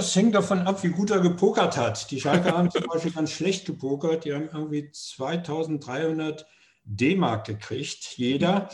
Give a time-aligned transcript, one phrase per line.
[0.00, 2.10] Das hängt davon ab, wie gut er gepokert hat.
[2.10, 4.24] Die Schalke haben zum Beispiel ganz schlecht gepokert.
[4.24, 6.46] Die haben irgendwie 2300
[6.84, 8.70] D-Mark gekriegt, jeder,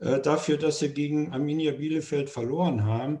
[0.00, 3.20] äh, dafür, dass sie gegen Arminia Bielefeld verloren haben.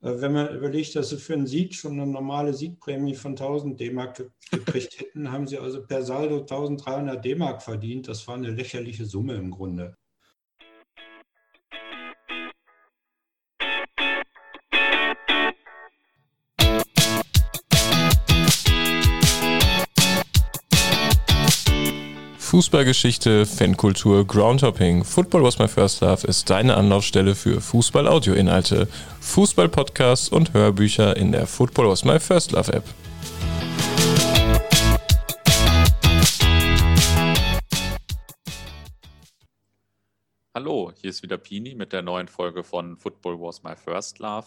[0.00, 3.78] Äh, wenn man überlegt, dass sie für einen Sieg schon eine normale Siegprämie von 1000
[3.78, 8.08] D-Mark gekriegt hätten, haben sie also per Saldo 1300 D-Mark verdient.
[8.08, 9.94] Das war eine lächerliche Summe im Grunde.
[22.54, 25.02] Fußballgeschichte, Fankultur, Groundhopping.
[25.02, 28.86] Football was my first love ist deine Anlaufstelle für Fußball-Audio-Inhalte,
[29.18, 32.84] Fußball-Podcasts und Hörbücher in der Football was my first love App.
[40.54, 44.46] Hallo, hier ist wieder Pini mit der neuen Folge von Football was my first love.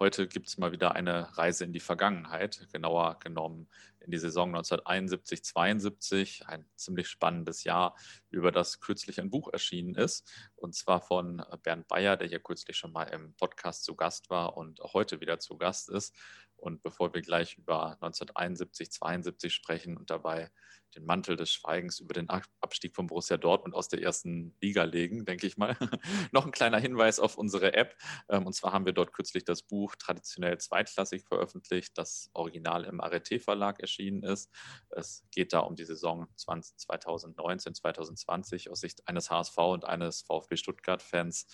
[0.00, 3.68] Heute gibt es mal wieder eine Reise in die Vergangenheit, genauer genommen
[4.04, 7.96] in die Saison 1971-72, ein ziemlich spannendes Jahr,
[8.30, 12.76] über das kürzlich ein Buch erschienen ist, und zwar von Bernd Bayer, der hier kürzlich
[12.76, 16.14] schon mal im Podcast zu Gast war und auch heute wieder zu Gast ist.
[16.62, 20.52] Und bevor wir gleich über 1971-72 sprechen und dabei
[20.94, 25.24] den Mantel des Schweigens über den Abstieg von Borussia Dortmund aus der ersten Liga legen,
[25.24, 25.76] denke ich mal.
[26.32, 27.96] Noch ein kleiner Hinweis auf unsere App.
[28.28, 33.00] Ähm, und zwar haben wir dort kürzlich das Buch traditionell zweitklassig veröffentlicht, das Original im
[33.00, 34.48] Arete Verlag erschienen ist.
[34.90, 40.56] Es geht da um die Saison 2019, 2020 aus Sicht eines HSV und eines VfB
[40.56, 41.46] Stuttgart-Fans.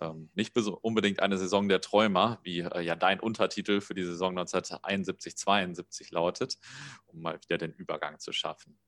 [0.00, 4.30] Ähm, nicht unbedingt eine Saison der Träumer, wie äh, ja dein Untertitel für die Saison
[4.30, 6.58] 1971, 72 lautet,
[7.06, 8.78] um mal wieder den Übergang zu schaffen.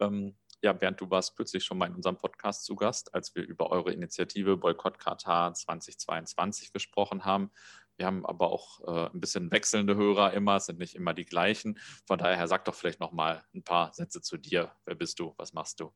[0.00, 3.42] Ähm, ja, Bernd, du warst kürzlich schon mal in unserem Podcast zu Gast, als wir
[3.42, 7.50] über eure Initiative Boykott Katar 2022 gesprochen haben.
[7.96, 11.26] Wir haben aber auch äh, ein bisschen wechselnde Hörer immer, es sind nicht immer die
[11.26, 11.78] gleichen.
[12.06, 14.72] Von daher sag doch vielleicht noch mal ein paar Sätze zu dir.
[14.84, 15.34] Wer bist du?
[15.36, 15.92] Was machst du?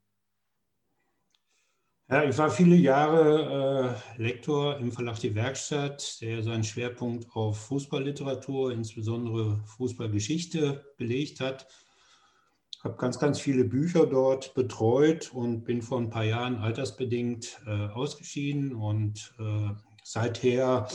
[2.10, 7.58] Ja, ich war viele Jahre äh, Lektor im Verlag Die Werkstatt, der seinen Schwerpunkt auf
[7.66, 11.66] Fußballliteratur, insbesondere Fußballgeschichte, belegt hat.
[12.74, 17.60] Ich habe ganz, ganz viele Bücher dort betreut und bin vor ein paar Jahren altersbedingt
[17.66, 19.68] äh, ausgeschieden und äh,
[20.02, 20.88] seither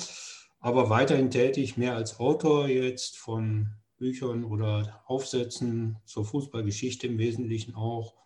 [0.62, 7.75] aber weiterhin tätig, mehr als Autor jetzt von Büchern oder Aufsätzen zur Fußballgeschichte im Wesentlichen
[7.75, 8.22] auch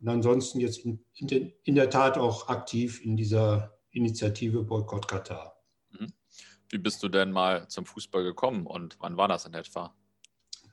[0.00, 5.56] und ansonsten jetzt in, in, in der Tat auch aktiv in dieser Initiative Boykott Katar.
[5.90, 6.12] Mhm.
[6.70, 9.94] Wie bist du denn mal zum Fußball gekommen und wann war das in etwa?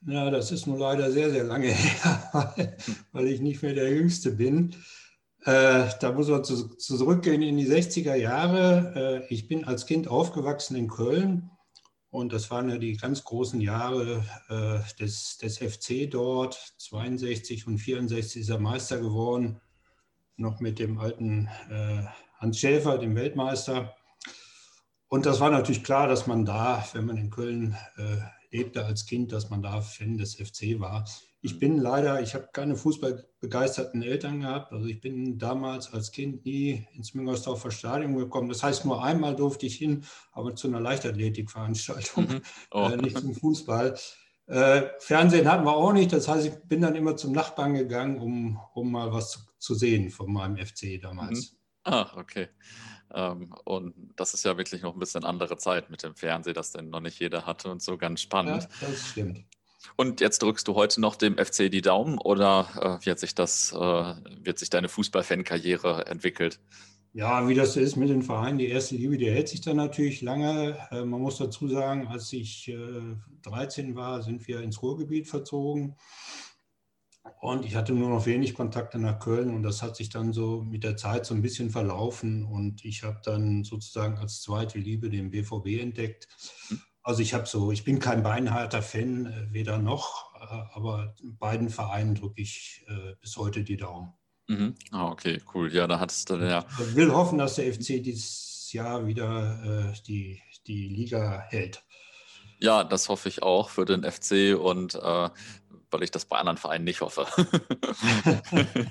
[0.07, 2.77] Ja, das ist nun leider sehr, sehr lange her,
[3.11, 4.75] weil ich nicht mehr der Jüngste bin.
[5.45, 9.23] Äh, da muss man zu, zurückgehen in die 60er Jahre.
[9.29, 11.49] Äh, ich bin als Kind aufgewachsen in Köln
[12.15, 16.53] und das waren ja die ganz großen Jahre äh, des, des FC dort.
[16.77, 19.59] 62 und 64 ist er Meister geworden,
[20.37, 22.05] noch mit dem alten äh,
[22.39, 23.95] Hans Schäfer, dem Weltmeister.
[25.07, 28.17] Und das war natürlich klar, dass man da, wenn man in Köln äh,
[28.49, 31.05] lebte als Kind, dass man da Fan des FC war.
[31.45, 34.73] Ich bin leider, ich habe keine fußballbegeisterten Eltern gehabt.
[34.73, 38.49] Also ich bin damals als Kind nie ins Müngersdorfer Stadion gekommen.
[38.49, 42.41] Das heißt, nur einmal durfte ich hin, aber zu einer Leichtathletikveranstaltung, mhm.
[42.71, 42.89] oh.
[42.89, 43.95] äh, nicht zum Fußball.
[44.47, 46.11] Äh, Fernsehen hatten wir auch nicht.
[46.13, 49.75] Das heißt, ich bin dann immer zum Nachbarn gegangen, um, um mal was zu, zu
[49.75, 51.51] sehen von meinem FC damals.
[51.51, 51.57] Mhm.
[51.83, 52.47] Ah, okay.
[53.13, 56.71] Ähm, und das ist ja wirklich noch ein bisschen andere Zeit mit dem Fernsehen, das
[56.71, 58.63] denn noch nicht jeder hatte und so ganz spannend.
[58.81, 59.45] Ja, das stimmt.
[59.95, 63.35] Und jetzt drückst du heute noch dem FC die Daumen oder äh, wie hat sich
[63.35, 66.59] das, äh, wird sich deine Fußballfankarriere entwickelt?
[67.17, 70.21] Ja, wie das ist mit den Vereinen, die erste Liebe, die hält sich dann natürlich
[70.21, 70.77] lange.
[70.91, 75.95] Äh, man muss dazu sagen, als ich äh, 13 war, sind wir ins Ruhrgebiet verzogen.
[77.39, 80.61] Und ich hatte nur noch wenig Kontakte nach Köln und das hat sich dann so
[80.61, 82.43] mit der Zeit so ein bisschen verlaufen.
[82.43, 86.27] Und ich habe dann sozusagen als zweite Liebe den BVB entdeckt.
[87.05, 91.69] Also ich habe so, ich bin kein beinharter Fan, äh, weder noch, äh, aber beiden
[91.69, 94.11] Vereinen drücke ich äh, bis heute die Daumen.
[94.47, 94.73] Mhm.
[94.89, 95.71] Ah, okay, cool.
[95.71, 96.65] Ja, da hattest du ja.
[96.79, 101.83] Ich will hoffen, dass der FC dieses Jahr wieder äh, die, die Liga hält.
[102.57, 105.29] Ja, das hoffe ich auch für den FC und äh,
[105.91, 107.27] weil ich das bei anderen Vereinen nicht hoffe.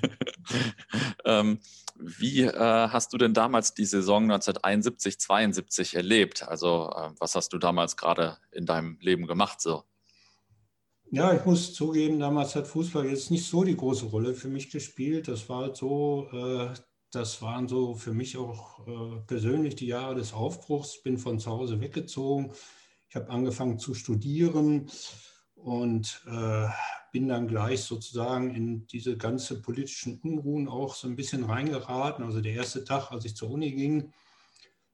[1.25, 1.59] ähm,
[1.97, 6.43] wie äh, hast du denn damals die Saison 1971, 72 erlebt?
[6.43, 9.83] Also äh, was hast du damals gerade in deinem Leben gemacht so?
[11.11, 14.69] Ja, ich muss zugeben, damals hat Fußball jetzt nicht so die große Rolle für mich
[14.69, 15.27] gespielt.
[15.27, 16.73] Das war halt so, äh,
[17.11, 21.01] das waren so für mich auch äh, persönlich die Jahre des Aufbruchs.
[21.01, 22.51] Bin von zu Hause weggezogen.
[23.07, 24.89] Ich Ich habe angefangen zu studieren
[25.55, 26.67] und äh,
[27.15, 32.25] bin dann gleich sozusagen in diese ganze politischen Unruhen auch so ein bisschen reingeraten.
[32.25, 34.11] Also der erste Tag, als ich zur Uni ging,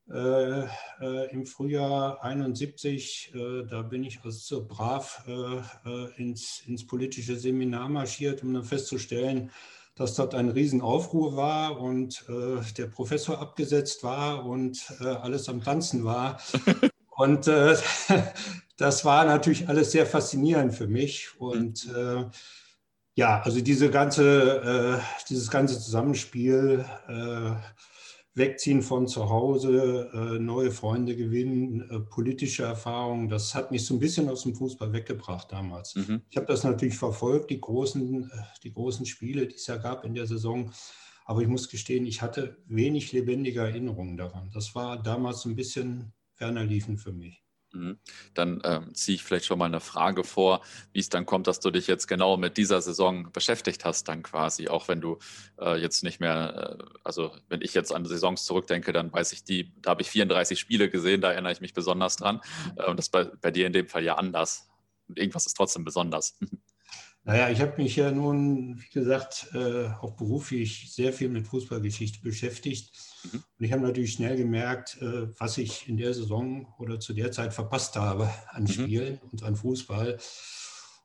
[0.07, 0.65] äh,
[1.01, 5.31] äh, im Frühjahr 71, äh, da bin ich also so brav äh,
[5.89, 9.49] äh, ins, ins politische Seminar marschiert, um dann festzustellen,
[9.95, 16.03] dass dort ein Riesenaufruhr war und äh, der Professor abgesetzt war und alles am Tanzen
[16.03, 16.39] war.
[17.17, 17.47] Und
[18.81, 21.29] das war natürlich alles sehr faszinierend für mich.
[21.39, 22.25] Und äh,
[23.15, 27.51] ja, also diese ganze, äh, dieses ganze Zusammenspiel, äh,
[28.33, 33.93] Wegziehen von zu Hause, äh, neue Freunde gewinnen, äh, politische Erfahrungen, das hat mich so
[33.93, 35.95] ein bisschen aus dem Fußball weggebracht damals.
[35.95, 36.21] Mhm.
[36.29, 40.05] Ich habe das natürlich verfolgt, die großen, äh, die großen Spiele, die es ja gab
[40.05, 40.71] in der Saison.
[41.25, 44.49] Aber ich muss gestehen, ich hatte wenig lebendige Erinnerungen daran.
[44.53, 47.43] Das war damals ein bisschen ferner liefen für mich.
[47.73, 47.99] Mhm.
[48.33, 50.61] Dann ähm, ziehe ich vielleicht schon mal eine Frage vor,
[50.93, 54.23] wie es dann kommt, dass du dich jetzt genau mit dieser Saison beschäftigt hast, dann
[54.23, 55.19] quasi, auch wenn du
[55.59, 59.43] äh, jetzt nicht mehr, äh, also wenn ich jetzt an Saisons zurückdenke, dann weiß ich
[59.43, 62.41] die, da habe ich 34 Spiele gesehen, da erinnere ich mich besonders dran.
[62.75, 64.69] Äh, und das bei, bei dir in dem Fall ja anders.
[65.07, 66.37] Und irgendwas ist trotzdem besonders.
[67.23, 72.19] Naja, ich habe mich ja nun, wie gesagt, äh, auch beruflich sehr viel mit Fußballgeschichte
[72.21, 72.91] beschäftigt.
[73.23, 73.43] Mhm.
[73.59, 77.31] Und ich habe natürlich schnell gemerkt, äh, was ich in der Saison oder zu der
[77.31, 78.67] Zeit verpasst habe an mhm.
[78.67, 80.17] Spielen und an Fußball.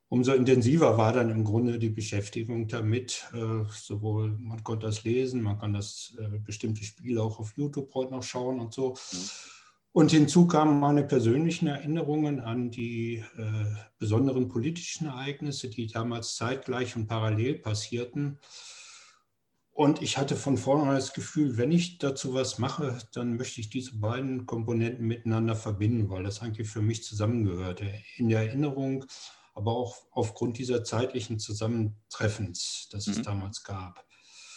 [0.08, 3.24] Umso intensiver war dann im Grunde die Beschäftigung damit.
[3.34, 7.92] Äh, sowohl man konnte das lesen, man kann das äh, bestimmte Spiele auch auf YouTube
[7.94, 8.90] heute noch schauen und so.
[8.90, 9.18] Mhm.
[9.96, 13.64] Und hinzu kamen meine persönlichen Erinnerungen an die äh,
[13.98, 18.38] besonderen politischen Ereignisse, die damals zeitgleich und parallel passierten.
[19.76, 23.68] Und ich hatte von vornherein das Gefühl, wenn ich dazu was mache, dann möchte ich
[23.68, 27.92] diese beiden Komponenten miteinander verbinden, weil das eigentlich für mich zusammengehörte.
[28.16, 29.04] In der Erinnerung,
[29.52, 33.22] aber auch aufgrund dieser zeitlichen Zusammentreffens, das es mhm.
[33.24, 34.02] damals gab.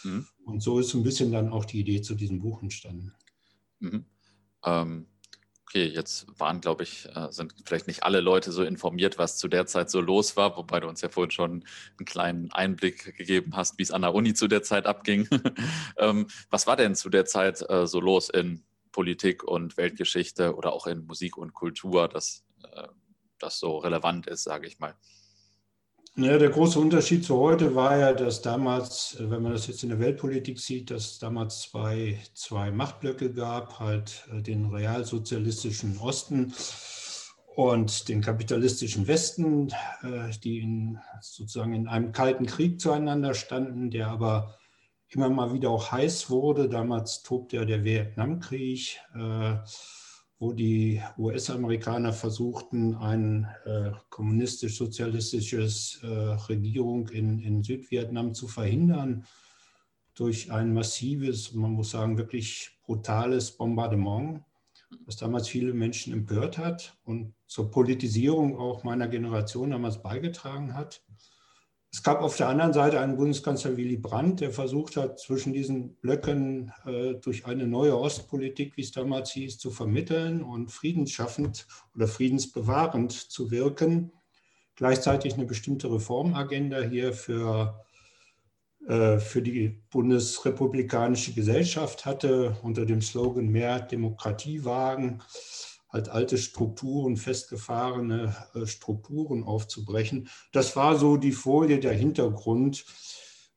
[0.04, 0.26] Mhm.
[0.46, 3.12] Und so ist so ein bisschen dann auch die Idee zu diesem Buch entstanden.
[3.80, 4.06] Mhm.
[4.64, 5.06] Ähm,
[5.70, 9.46] okay, jetzt waren, glaube ich, äh, sind vielleicht nicht alle Leute so informiert, was zu
[9.46, 11.64] der Zeit so los war, wobei du uns ja vorhin schon
[11.96, 15.28] einen kleinen Einblick gegeben hast, wie es an der Uni zu der Zeit abging.
[15.96, 20.72] Ähm, was war denn zu der Zeit äh, so los in Politik und Weltgeschichte oder
[20.72, 22.88] auch in Musik und Kultur, dass äh,
[23.38, 24.94] das so relevant ist, sage ich mal?
[26.16, 29.84] Ja, der große Unterschied zu heute war ja, dass damals, äh, wenn man das jetzt
[29.84, 35.98] in der Weltpolitik sieht, dass es damals zwei, zwei Machtblöcke gab, halt äh, den realsozialistischen
[35.98, 36.52] Osten
[37.54, 39.68] und den kapitalistischen Westen,
[40.02, 44.58] äh, die in, sozusagen in einem kalten Krieg zueinander standen, der aber
[45.08, 46.68] immer mal wieder auch heiß wurde.
[46.68, 48.98] Damals tobte ja der Vietnamkrieg
[50.40, 59.26] wo die US-Amerikaner versuchten, eine äh, kommunistisch-sozialistisches äh, Regierung in, in Südvietnam zu verhindern
[60.14, 64.42] durch ein massives, man muss sagen, wirklich brutales Bombardement,
[65.04, 71.04] das damals viele Menschen empört hat und zur Politisierung auch meiner Generation damals beigetragen hat.
[71.92, 75.96] Es gab auf der anderen Seite einen Bundeskanzler Willy Brandt, der versucht hat, zwischen diesen
[75.96, 81.66] Blöcken äh, durch eine neue Ostpolitik, wie es damals hieß, zu vermitteln und friedensschaffend
[81.96, 84.12] oder friedensbewahrend zu wirken.
[84.76, 87.84] Gleichzeitig eine bestimmte Reformagenda hier für,
[88.86, 95.20] äh, für die bundesrepublikanische Gesellschaft hatte, unter dem Slogan Mehr Demokratie wagen
[95.92, 100.28] halt alte Strukturen, festgefahrene äh, Strukturen aufzubrechen.
[100.52, 102.84] Das war so die Folie, der Hintergrund,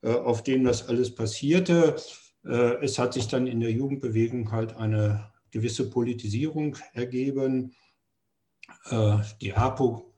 [0.01, 1.95] äh, auf dem das alles passierte.
[2.43, 7.75] Äh, es hat sich dann in der Jugendbewegung halt eine gewisse Politisierung ergeben.
[9.39, 10.15] Die APO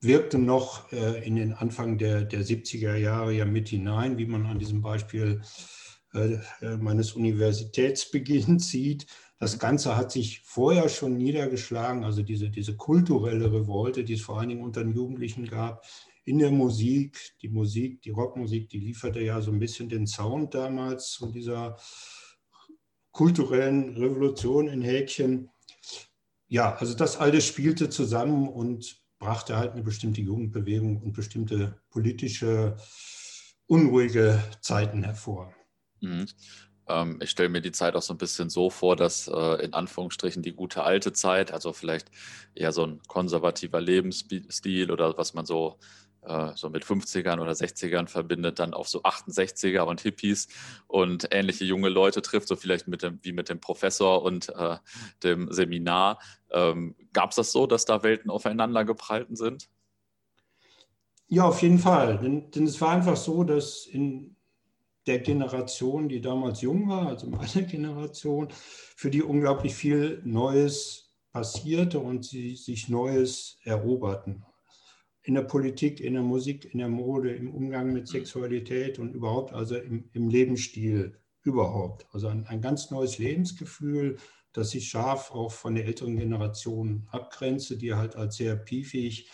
[0.00, 4.60] wirkte noch in den Anfang der, der 70er Jahre ja mit hinein, wie man an
[4.60, 5.42] diesem Beispiel
[6.78, 9.06] meines Universitätsbeginns sieht.
[9.38, 14.38] Das Ganze hat sich vorher schon niedergeschlagen, also diese, diese kulturelle Revolte, die es vor
[14.38, 15.84] allen Dingen unter den Jugendlichen gab,
[16.24, 17.36] in der Musik.
[17.40, 21.78] Die Musik, die Rockmusik, die lieferte ja so ein bisschen den Sound damals zu dieser
[23.12, 25.50] kulturellen Revolution in Häkchen.
[26.48, 32.76] Ja, also das alles spielte zusammen und brachte halt eine bestimmte Jugendbewegung und bestimmte politische
[33.66, 35.52] unruhige Zeiten hervor.
[36.00, 36.26] Mhm.
[36.88, 39.74] Ähm, ich stelle mir die Zeit auch so ein bisschen so vor, dass äh, in
[39.74, 42.10] Anführungsstrichen die gute alte Zeit, also vielleicht
[42.54, 45.78] eher so ein konservativer Lebensstil oder was man so
[46.22, 50.48] äh, so mit 50ern oder 60ern verbindet, dann auf so 68er und Hippies
[50.86, 54.76] und ähnliche junge Leute trifft, so vielleicht mit dem, wie mit dem Professor und äh,
[55.22, 56.18] dem Seminar.
[56.50, 59.68] Ähm, Gab es das so, dass da Welten aufeinander geprallten sind?
[61.28, 62.18] Ja, auf jeden Fall.
[62.18, 64.37] Denn, denn es war einfach so, dass in
[65.08, 71.98] der Generation, die damals jung war, also meine Generation, für die unglaublich viel Neues passierte
[71.98, 74.44] und sie sich Neues eroberten
[75.28, 79.52] in der Politik, in der Musik, in der Mode, im Umgang mit Sexualität und überhaupt,
[79.52, 82.06] also im, im Lebensstil überhaupt.
[82.12, 84.16] Also ein, ein, ganz neues Lebensgefühl,
[84.54, 89.30] das sich scharf auch von der älteren Generation abgrenze, die halt als sehr piefig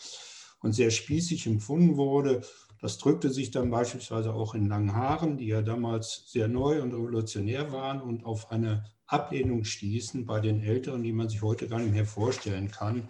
[0.60, 2.42] und sehr spießig empfunden wurde.
[2.84, 6.92] Das drückte sich dann beispielsweise auch in langen Haaren, die ja damals sehr neu und
[6.92, 11.78] revolutionär waren und auf eine Ablehnung stießen bei den Älteren, die man sich heute gar
[11.78, 13.08] nicht mehr vorstellen kann.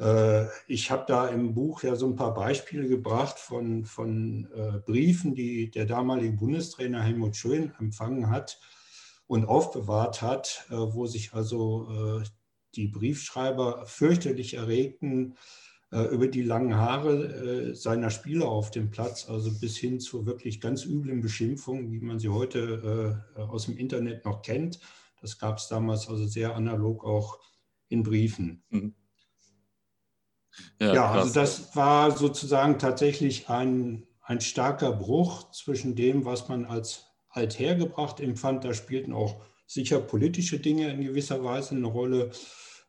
[0.00, 4.80] Äh, ich habe da im Buch ja so ein paar Beispiele gebracht von, von äh,
[4.80, 8.58] Briefen, die der damalige Bundestrainer Helmut Schön empfangen hat
[9.28, 12.20] und aufbewahrt hat, äh, wo sich also
[12.74, 15.36] die Briefschreiber fürchterlich erregten
[15.92, 20.86] über die langen Haare seiner Spieler auf dem Platz, also bis hin zu wirklich ganz
[20.86, 24.80] üblen Beschimpfungen, wie man sie heute aus dem Internet noch kennt.
[25.20, 27.38] Das gab es damals also sehr analog auch
[27.88, 28.64] in Briefen.
[28.70, 28.94] Mhm.
[30.80, 36.64] Ja, ja also das war sozusagen tatsächlich ein, ein starker Bruch zwischen dem, was man
[36.64, 38.64] als althergebracht empfand.
[38.64, 42.32] Da spielten auch sicher politische Dinge in gewisser Weise eine Rolle, äh,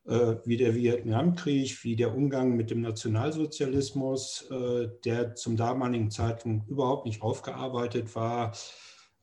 [0.05, 7.05] wie der Vietnamkrieg, wie der Umgang mit dem Nationalsozialismus, äh, der zum damaligen Zeitpunkt überhaupt
[7.05, 8.51] nicht aufgearbeitet war,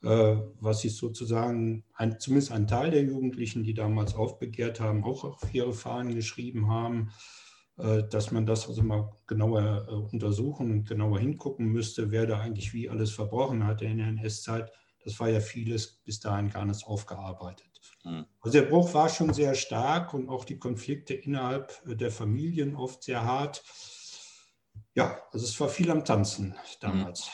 [0.02, 5.24] äh, was sich sozusagen, ein, zumindest ein Teil der Jugendlichen, die damals aufbegehrt haben, auch
[5.24, 7.10] auf ihre Fahnen geschrieben haben.
[7.80, 12.40] Äh, dass man das also mal genauer äh, untersuchen und genauer hingucken müsste, wer da
[12.40, 14.70] eigentlich wie alles verbrochen hatte in der NS-Zeit.
[15.02, 17.69] Das war ja vieles bis dahin gar nicht aufgearbeitet.
[18.04, 18.26] Mhm.
[18.40, 22.76] Also der Bruch war schon sehr stark und auch die Konflikte innerhalb äh, der Familien
[22.76, 23.62] oft sehr hart.
[24.94, 27.26] Ja, also es war viel am Tanzen damals.
[27.26, 27.30] Mhm.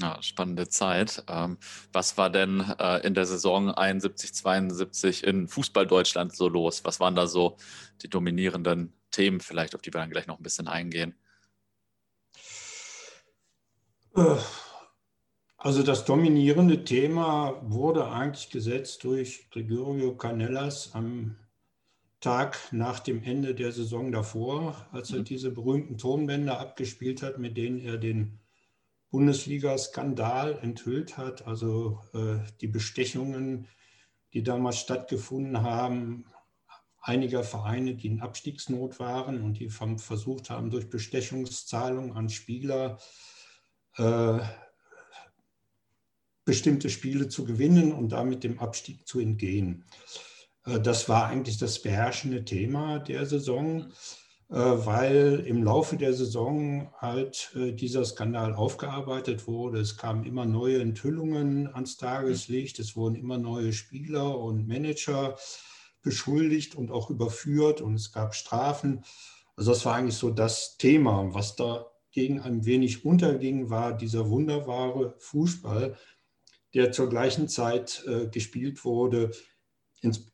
[0.00, 1.22] Ja, spannende Zeit.
[1.28, 1.56] Ähm,
[1.92, 2.60] was war denn
[3.04, 6.84] in der Saison 71, 72 in Fußball Deutschland so los?
[6.84, 7.56] Was waren da so
[8.02, 11.16] die dominierenden Themen vielleicht, auf die wir dann gleich noch ein bisschen eingehen?
[14.16, 14.36] Äh,
[15.64, 21.38] also das dominierende Thema wurde eigentlich gesetzt durch Gregorio Canellas am
[22.20, 25.24] Tag nach dem Ende der Saison davor, als er mhm.
[25.24, 28.40] diese berühmten Tonbänder abgespielt hat, mit denen er den
[29.08, 33.66] Bundesliga-Skandal enthüllt hat, also äh, die Bestechungen,
[34.34, 36.26] die damals stattgefunden haben,
[37.00, 42.98] einiger Vereine, die in Abstiegsnot waren und die versucht haben, durch Bestechungszahlungen an Spieler
[43.96, 44.40] äh,
[46.44, 49.84] bestimmte Spiele zu gewinnen und damit dem Abstieg zu entgehen.
[50.66, 53.92] Äh, das war eigentlich das beherrschende Thema der Saison,
[54.50, 59.80] äh, weil im Laufe der Saison halt äh, dieser Skandal aufgearbeitet wurde.
[59.80, 65.36] Es kamen immer neue Enthüllungen ans Tageslicht, es wurden immer neue Spieler und Manager
[66.02, 69.04] beschuldigt und auch überführt und es gab Strafen.
[69.56, 71.32] Also das war eigentlich so das Thema.
[71.32, 75.96] Was dagegen ein wenig unterging, war dieser wunderbare Fußball,
[76.74, 79.30] der zur gleichen Zeit äh, gespielt wurde,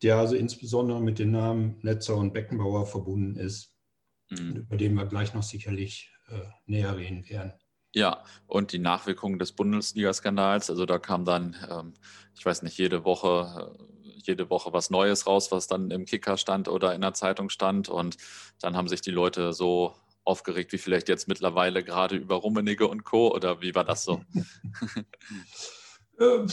[0.02, 3.73] der also insbesondere mit den Namen Netzer und Beckenbauer verbunden ist,
[4.30, 4.56] mhm.
[4.56, 7.52] über den wir gleich noch sicherlich äh, näher reden werden.
[7.92, 11.94] Ja, und die Nachwirkungen des Bundesliga-Skandals, also da kam dann, ähm,
[12.37, 16.37] ich weiß nicht, jede Woche äh, jede Woche was Neues raus, was dann im Kicker
[16.37, 17.88] stand oder in der Zeitung stand.
[17.88, 18.16] Und
[18.61, 19.94] dann haben sich die Leute so
[20.25, 23.35] aufgeregt, wie vielleicht jetzt mittlerweile gerade über Rummenigge und Co.
[23.35, 24.23] Oder wie war das so?
[26.20, 26.46] Äh,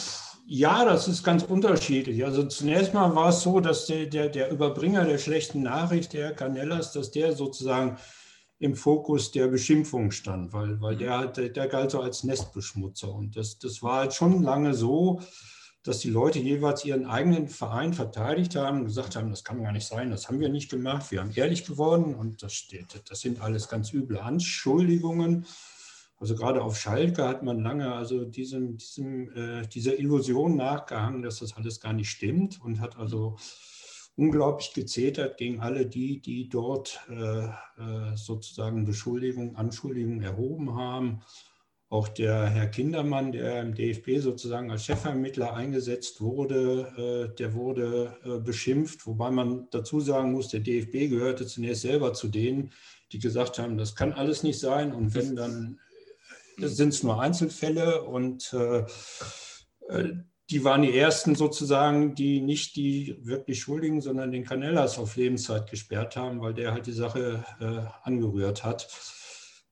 [0.49, 2.23] ja, das ist ganz unterschiedlich.
[2.23, 6.33] Also zunächst mal war es so, dass der, der, der Überbringer der schlechten Nachricht, der
[6.33, 7.97] Canellas, dass der sozusagen
[8.59, 10.99] im Fokus der Beschimpfung stand, weil, weil mhm.
[10.99, 13.13] der, der, der galt so als Nestbeschmutzer.
[13.13, 15.21] Und das, das war halt schon lange so,
[15.83, 19.71] dass die Leute jeweils ihren eigenen Verein verteidigt haben und gesagt haben, das kann gar
[19.71, 23.21] nicht sein, das haben wir nicht gemacht, wir haben ehrlich geworden und das, steht, das
[23.21, 25.45] sind alles ganz üble Anschuldigungen.
[26.19, 31.39] Also gerade auf Schalke hat man lange also diesem, diesem, äh, dieser Illusion nachgehangen, dass
[31.39, 33.37] das alles gar nicht stimmt und hat also
[34.15, 41.21] unglaublich gezetert gegen alle die, die dort äh, äh, sozusagen Beschuldigungen, Anschuldigungen erhoben haben.
[41.89, 48.17] auch der Herr Kindermann, der im DFB sozusagen als Chefvermittler eingesetzt wurde, äh, der wurde
[48.25, 52.71] äh, beschimpft, wobei man dazu sagen muss, der DFB gehörte zunächst selber zu denen,
[53.13, 55.79] die gesagt haben, das kann alles nicht sein und wenn, dann
[56.59, 58.85] sind es nur Einzelfälle und äh,
[60.49, 65.69] die waren die ersten sozusagen, die nicht die wirklich Schuldigen, sondern den Canellas auf Lebenszeit
[65.69, 67.43] gesperrt haben, weil der halt die Sache
[68.03, 68.87] angerührt hat.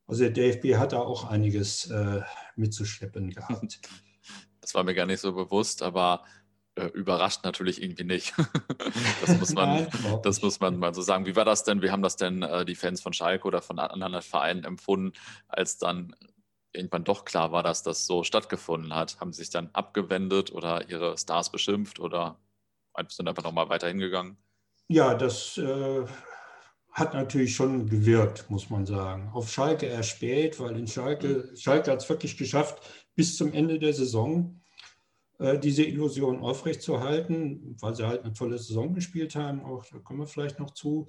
[0.08, 2.22] Also der DFB hat da auch einiges äh,
[2.56, 3.80] mitzuschleppen gehabt.
[4.62, 6.24] Das war mir gar nicht so bewusst, aber
[6.74, 8.34] äh, überrascht natürlich irgendwie nicht.
[9.22, 11.28] das, muss man, Nein, das muss man mal so sagen.
[11.28, 11.84] Wie war das denn?
[11.84, 15.14] Wie haben das denn äh, die Fans von Schalke oder von anderen Vereinen empfunden,
[15.48, 16.16] als dann
[16.76, 19.20] irgendwann doch klar war, dass das so stattgefunden hat?
[19.20, 22.40] Haben sie sich dann abgewendet oder ihre Stars beschimpft oder
[23.10, 24.38] sind einfach nochmal weiter hingegangen?
[24.88, 26.06] Ja, das äh,
[26.92, 29.30] hat natürlich schon gewirkt, muss man sagen.
[29.34, 31.56] Auf Schalke erst spät, weil in Schalke, mhm.
[31.58, 32.82] Schalke hat es wirklich geschafft,
[33.16, 34.62] bis zum Ende der Saison
[35.40, 39.64] äh, diese Illusion aufrechtzuerhalten, weil sie halt eine tolle Saison gespielt haben.
[39.66, 41.08] Auch da kommen wir vielleicht noch zu.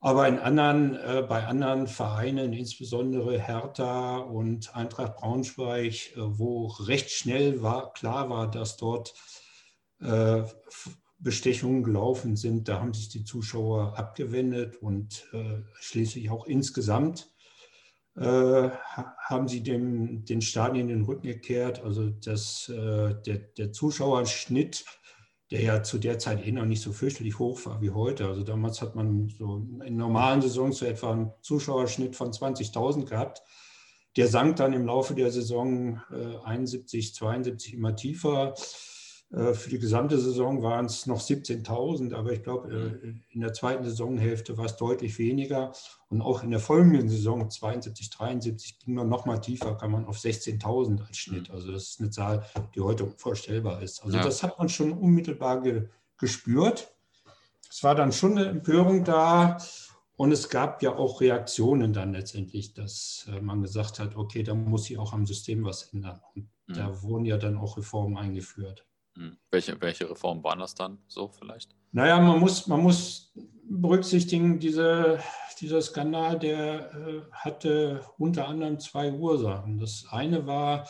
[0.00, 7.10] Aber in anderen, äh, bei anderen Vereinen, insbesondere Hertha und Eintracht Braunschweig, äh, wo recht
[7.10, 9.14] schnell war, klar war, dass dort
[10.00, 10.42] äh,
[11.18, 17.30] Bestechungen gelaufen sind, da haben sich die Zuschauer abgewendet und äh, schließlich auch insgesamt
[18.16, 18.70] äh,
[19.18, 21.82] haben sie dem, den Stadien den Rücken gekehrt.
[21.82, 24.84] Also das, äh, der, der Zuschauerschnitt,
[25.50, 28.26] der ja zu der Zeit eh noch nicht so fürchterlich hoch war wie heute.
[28.26, 33.42] Also damals hat man so in normalen Saisons so etwa einen Zuschauerschnitt von 20.000 gehabt.
[34.16, 36.00] Der sank dann im Laufe der Saison
[36.44, 38.54] 71, äh, 72 immer tiefer.
[39.32, 43.52] Äh, für die gesamte Saison waren es noch 17.000, aber ich glaube, äh, in der
[43.52, 45.72] zweiten Saisonhälfte war es deutlich weniger.
[46.08, 50.06] Und auch in der folgenden Saison 72, 73 ging man noch mal tiefer, kam man
[50.06, 51.48] auf 16.000 als Schnitt.
[51.48, 51.54] Mhm.
[51.54, 52.44] Also das ist eine Zahl,
[52.74, 54.02] die heute unvorstellbar ist.
[54.02, 54.24] Also ja.
[54.24, 56.92] das hat man schon unmittelbar ge gespürt.
[57.70, 59.56] Es war dann schon eine Empörung da.
[60.16, 64.54] Und es gab ja auch Reaktionen dann letztendlich, dass äh, man gesagt hat, okay, da
[64.54, 66.20] muss sich auch am System was ändern.
[66.34, 66.74] Und mhm.
[66.74, 68.84] da wurden ja dann auch Reformen eingeführt.
[69.20, 69.36] Hm.
[69.50, 71.76] Welche, welche Reformen waren das dann so vielleicht?
[71.92, 73.34] Naja, man muss, man muss
[73.68, 75.20] berücksichtigen, diese,
[75.60, 79.78] dieser Skandal, der äh, hatte unter anderem zwei Ursachen.
[79.78, 80.88] Das eine war,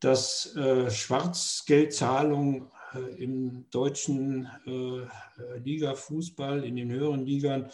[0.00, 7.70] dass äh, Schwarzgeldzahlungen äh, im deutschen äh, Liga-Fußball, in den höheren Ligern,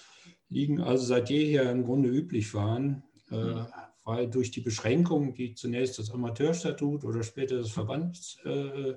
[0.51, 3.05] liegen also seit jeher im Grunde üblich waren.
[3.31, 3.67] Mhm.
[4.07, 8.95] Weil durch die Beschränkungen, die zunächst das Amateurstatut oder später das Verbands äh,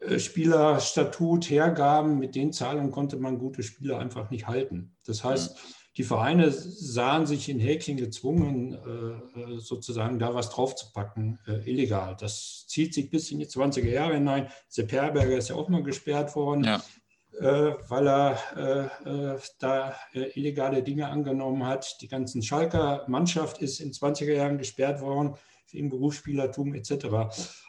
[0.00, 4.96] äh, Spielerstatut hergaben, mit den Zahlungen konnte man gute Spieler einfach nicht halten.
[5.06, 5.56] Das heißt,
[5.96, 12.16] die Vereine sahen sich in Häkchen gezwungen, äh, äh, sozusagen da was draufzupacken, illegal.
[12.18, 14.48] Das zieht sich bis in die 20er Jahre hinein.
[14.68, 16.82] Sepp Herberger ist ja auch mal gesperrt worden, ja.
[17.32, 21.98] Weil er da illegale Dinge angenommen hat.
[22.00, 25.34] Die ganzen Schalker Mannschaft ist in 20er Jahren gesperrt worden
[25.70, 27.06] wegen Berufsspielertum etc.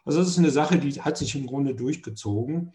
[0.06, 2.74] Also das ist eine Sache, die hat sich im Grunde durchgezogen.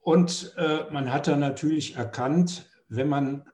[0.00, 3.44] Und äh, man hat dann natürlich erkannt, wenn man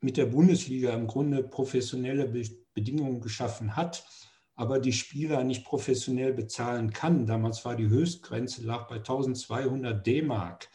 [0.00, 4.06] mit der Bundesliga im Grunde professionelle Be Bedingungen geschaffen hat,
[4.54, 7.26] aber die Spieler nicht professionell bezahlen kann.
[7.26, 10.68] Damals war die Höchstgrenze lag bei 1200 D-Mark.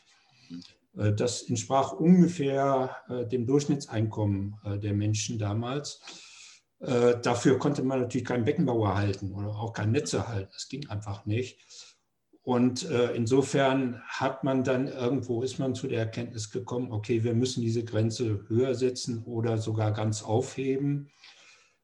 [0.98, 6.02] Äh, das entsprach ungefähr äh, dem Durchschnittseinkommen äh, der Menschen damals.
[6.78, 10.52] Dafür konnte man natürlich keinen Beckenbauer halten oder auch kein Netze halten.
[10.54, 11.58] Das ging einfach nicht.
[12.44, 17.62] Und insofern hat man dann irgendwo, ist man zu der Erkenntnis gekommen, okay, wir müssen
[17.62, 21.10] diese Grenze höher setzen oder sogar ganz aufheben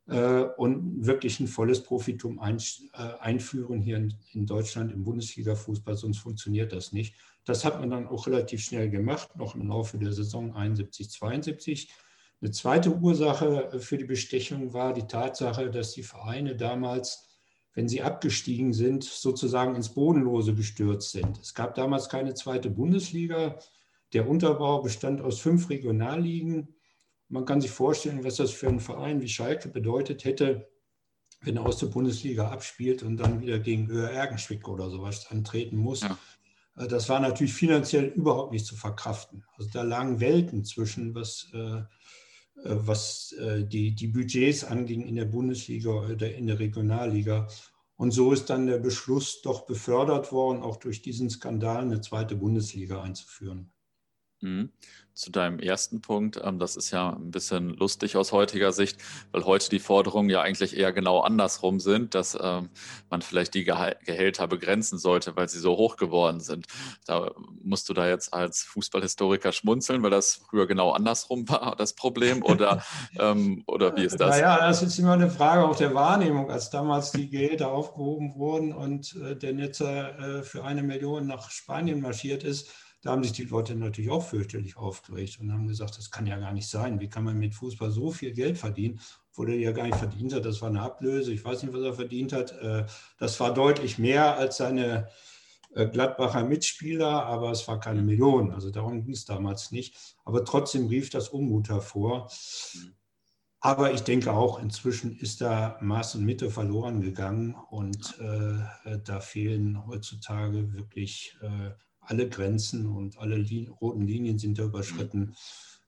[0.06, 6.92] und wirklich ein volles Profitum ein, einführen hier in Deutschland im Bundesliga-Fußball, sonst funktioniert das
[6.92, 7.16] nicht.
[7.46, 11.92] Das hat man dann auch relativ schnell gemacht, noch im Laufe der Saison 71, 72.
[12.42, 17.28] Eine zweite Ursache für die Bestechung war die Tatsache, dass die Vereine damals,
[17.74, 21.40] wenn sie abgestiegen sind, sozusagen ins Bodenlose gestürzt sind.
[21.40, 23.60] Es gab damals keine zweite Bundesliga.
[24.14, 26.76] Der Unterbau bestand aus fünf Regionalligen.
[27.30, 30.68] Man kann sich vorstellen, was das für einen Verein wie Schalke bedeutet hätte,
[31.42, 35.78] wenn er aus der Bundesliga abspielt und dann wieder gegen Höher Ergenschwick oder sowas antreten
[35.78, 36.02] muss.
[36.02, 36.18] Ja.
[36.76, 39.44] Das war natürlich finanziell überhaupt nicht zu verkraften.
[39.58, 41.82] Also da lagen Welten zwischen, was äh,
[42.64, 47.48] äh, was äh, die, die Budgets anging in der Bundesliga oder in der Regionalliga.
[47.96, 52.36] Und so ist dann der Beschluss doch befördert worden, auch durch diesen Skandal eine zweite
[52.36, 53.72] Bundesliga einzuführen.
[54.42, 54.72] Mhm.
[55.14, 58.98] Zu deinem ersten Punkt, ähm, das ist ja ein bisschen lustig aus heutiger Sicht,
[59.32, 62.70] weil heute die Forderungen ja eigentlich eher genau andersrum sind, dass ähm,
[63.10, 66.66] man vielleicht die Gehälter begrenzen sollte, weil sie so hoch geworden sind.
[67.06, 71.94] Da musst du da jetzt als Fußballhistoriker schmunzeln, weil das früher genau andersrum war, das
[71.94, 72.82] Problem, oder,
[73.20, 74.38] ähm, oder wie ist das?
[74.38, 76.50] Naja, das ist immer eine Frage auch der Wahrnehmung.
[76.50, 81.52] Als damals die Gehälter aufgehoben wurden und äh, der Netzer äh, für eine Million nach
[81.52, 82.72] Spanien marschiert ist,
[83.02, 86.38] da haben sich die Leute natürlich auch fürchterlich aufgeregt und haben gesagt, das kann ja
[86.38, 87.00] gar nicht sein.
[87.00, 89.00] Wie kann man mit Fußball so viel Geld verdienen,
[89.32, 90.46] obwohl er ja gar nicht verdient hat?
[90.46, 91.34] Das war eine Ablöse.
[91.34, 92.52] Ich weiß nicht, was er verdient hat.
[92.62, 92.86] Äh,
[93.18, 95.10] das war deutlich mehr als seine
[95.74, 98.52] äh, Gladbacher Mitspieler, aber es war keine Million.
[98.52, 100.16] Also darum ging es damals nicht.
[100.24, 102.30] Aber trotzdem rief das Unmut hervor.
[103.62, 109.20] Aber ich denke auch, inzwischen ist da Maß und Mitte verloren gegangen und äh, da
[109.20, 111.72] fehlen heutzutage wirklich äh,
[112.12, 115.34] alle Grenzen und alle Lin roten Linien sind da überschritten.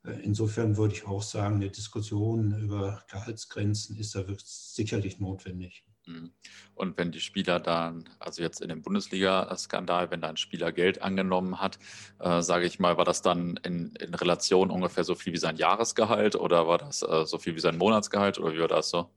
[0.05, 5.85] Äh, insofern würde ich auch sagen, eine Diskussion über Gehaltsgrenzen ist da sicherlich notwendig.
[6.05, 6.31] Mhm.
[6.75, 11.01] Und wenn die Spieler dann, also jetzt in dem Bundesliga-Skandal, wenn da ein Spieler Geld
[11.01, 11.79] angenommen hat,
[12.19, 15.55] äh, sage ich mal, war das dann in, in, Relation ungefähr so viel wie sein
[15.55, 19.09] Jahresgehalt oder war das äh, so viel wie sein Monatsgehalt oder wie war das so?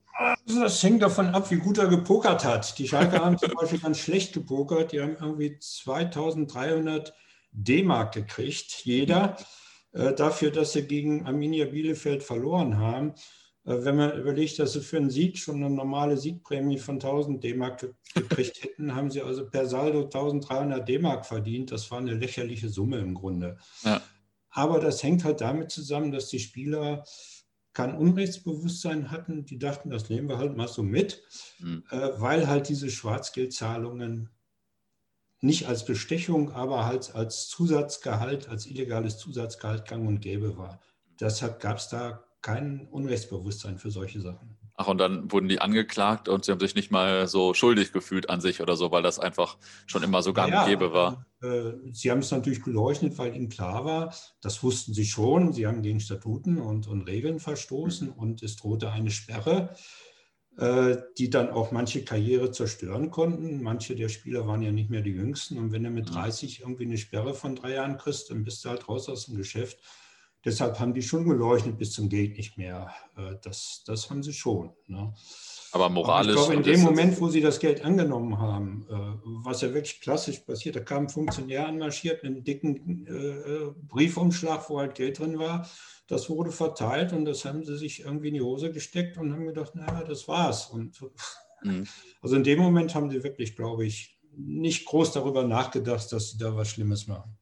[0.46, 2.79] Also das hängt davon ab, wie gut er gepokert hat.
[2.79, 4.92] Die Schalke haben zum Beispiel ganz schlecht gepokert.
[4.92, 7.12] Die haben irgendwie 2300
[7.53, 9.37] D-Mark gekriegt, jeder,
[9.92, 13.14] äh, dafür, dass sie gegen Arminia Bielefeld verloren haben.
[13.67, 17.43] Äh, wenn man überlegt, dass sie für einen Sieg schon eine normale Siegprämie von 1000
[17.43, 21.73] D-Mark gekriegt hätten, haben sie also per Saldo 1300 D-Mark verdient.
[21.73, 23.59] Das war eine lächerliche Summe im Grunde.
[23.83, 24.01] Ja.
[24.51, 27.05] Aber das hängt halt damit zusammen, dass die Spieler
[27.75, 29.45] kein Unrechtsbewusstsein hatten.
[29.45, 31.23] Die dachten, das nehmen wir halt mal so mit,
[31.59, 31.85] mhm.
[31.91, 34.31] äh, weil halt diese Schwarzgeldzahlungen
[35.43, 40.81] nicht als Bestechung, aber halt als Zusatzgehalt, als illegales Zusatzgehalt gang und gäbe war.
[41.21, 44.57] Deshalb gab es da kein Unrechtsbewusstsein für solche Sachen.
[44.75, 48.31] Ach, und dann wurden die angeklagt und sie haben sich nicht mal so schuldig gefühlt
[48.31, 49.57] an sich oder so, weil das einfach
[49.87, 51.27] schon immer so gang und gäbe war.
[51.43, 55.53] Äh, sie haben es natürlich geleugnet, weil ihnen klar war, das wussten sie schon.
[55.55, 59.75] Sie haben gegen Statuten und, und Regeln verstoßen und es drohte eine Sperre,
[60.59, 63.61] äh, die dann auch manche Karriere zerstören konnten.
[63.61, 65.59] Manche der Spieler waren ja nicht mehr die Jüngsten.
[65.59, 68.69] Und wenn du mit 30 irgendwie eine Sperre von drei Jahren kriegst, dann bist du
[68.69, 69.79] halt raus aus dem Geschäft.
[70.47, 72.95] Deshalb haben die schon geleuchtet bis zum Geld nicht mehr.
[73.17, 74.71] Äh, das, das haben sie schon.
[74.87, 75.13] Ne?
[75.73, 76.37] Aber moralisch.
[76.37, 79.75] Aber ich glaube, in dem Moment, wo sie das Geld angenommen haben, äh, was ja
[79.75, 84.95] wirklich klassisch passiert, da kam ein Funktionär anmarschiert mit einem dicken äh, Briefumschlag, wo halt
[84.95, 85.69] Geld drin war.
[86.07, 89.47] Das wurde verteilt und das haben sie sich irgendwie in die Hose gesteckt und haben
[89.47, 90.67] gedacht, naja, das war's.
[90.67, 91.01] Und
[91.65, 91.89] mhm.
[92.23, 96.39] also in dem Moment haben sie wirklich, glaube ich, nicht groß darüber nachgedacht, dass sie
[96.39, 97.36] da was Schlimmes machen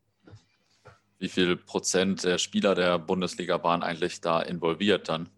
[1.25, 5.31] wie viel Prozent der Spieler der Bundesliga waren eigentlich da involviert dann?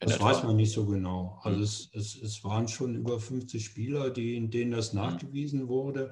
[0.00, 0.24] Das etwa?
[0.24, 1.38] weiß man nicht so genau.
[1.42, 1.62] Also hm.
[1.62, 4.98] es, es, es, waren schon über 50 Spieler, die, in denen das hm.
[4.98, 6.10] nachgewiesen wurde.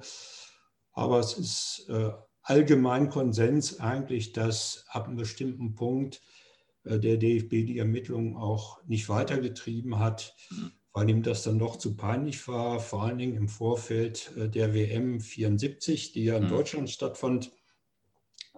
[0.93, 6.21] Aber es ist äh, allgemein Konsens eigentlich, dass ab einem bestimmten Punkt
[6.85, 10.71] äh, der DFB die Ermittlungen auch nicht weitergetrieben hat, hm.
[10.93, 14.73] weil ihm das dann doch zu peinlich war, vor allen Dingen im Vorfeld äh, der
[14.73, 16.49] WM 74, die ja in hm.
[16.49, 17.51] Deutschland stattfand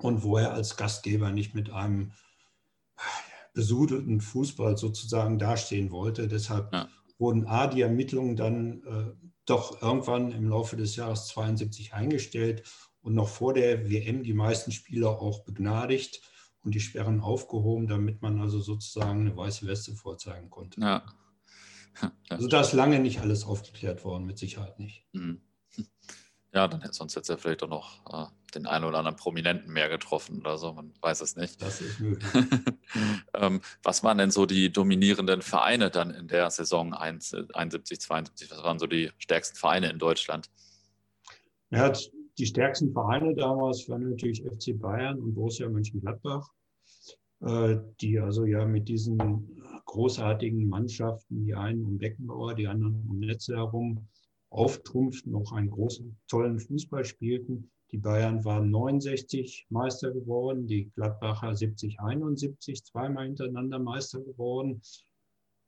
[0.01, 2.11] und wo er als Gastgeber nicht mit einem
[3.53, 6.27] besudelten Fußball sozusagen dastehen wollte.
[6.27, 6.87] Deshalb ja.
[7.17, 12.63] wurden A, die Ermittlungen dann äh, doch irgendwann im Laufe des Jahres 72 eingestellt
[13.01, 16.21] und noch vor der WM die meisten Spieler auch begnadigt
[16.63, 20.79] und die Sperren aufgehoben, damit man also sozusagen eine weiße Weste vorzeigen konnte.
[20.79, 21.03] Ja.
[22.29, 25.05] Also da ist lange nicht alles aufgeklärt worden, mit Sicherheit nicht.
[25.11, 25.41] Mhm.
[26.53, 29.71] Ja, dann hätte sonst hätte er vielleicht auch noch äh, den einen oder anderen Prominenten
[29.71, 31.61] mehr getroffen oder so, man weiß es nicht.
[31.61, 32.29] Das ist möglich.
[33.33, 38.51] ähm, was waren denn so die dominierenden Vereine dann in der Saison 71, 72?
[38.51, 40.49] Was waren so die stärksten Vereine in Deutschland?
[41.69, 41.93] Ja,
[42.37, 46.49] die stärksten Vereine damals waren natürlich FC Bayern und Borussia Mönchengladbach,
[47.39, 53.19] äh, die also ja mit diesen großartigen Mannschaften, die einen um Beckenbauer, die anderen um
[53.19, 54.07] Netze herum,
[54.51, 57.71] auftrumpften, noch einen großen, tollen Fußball spielten.
[57.91, 64.81] Die Bayern waren 69 Meister geworden, die Gladbacher 70, 71, zweimal hintereinander Meister geworden.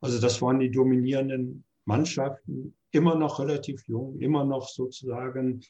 [0.00, 5.62] Also das waren die dominierenden Mannschaften, immer noch relativ jung, immer noch sozusagen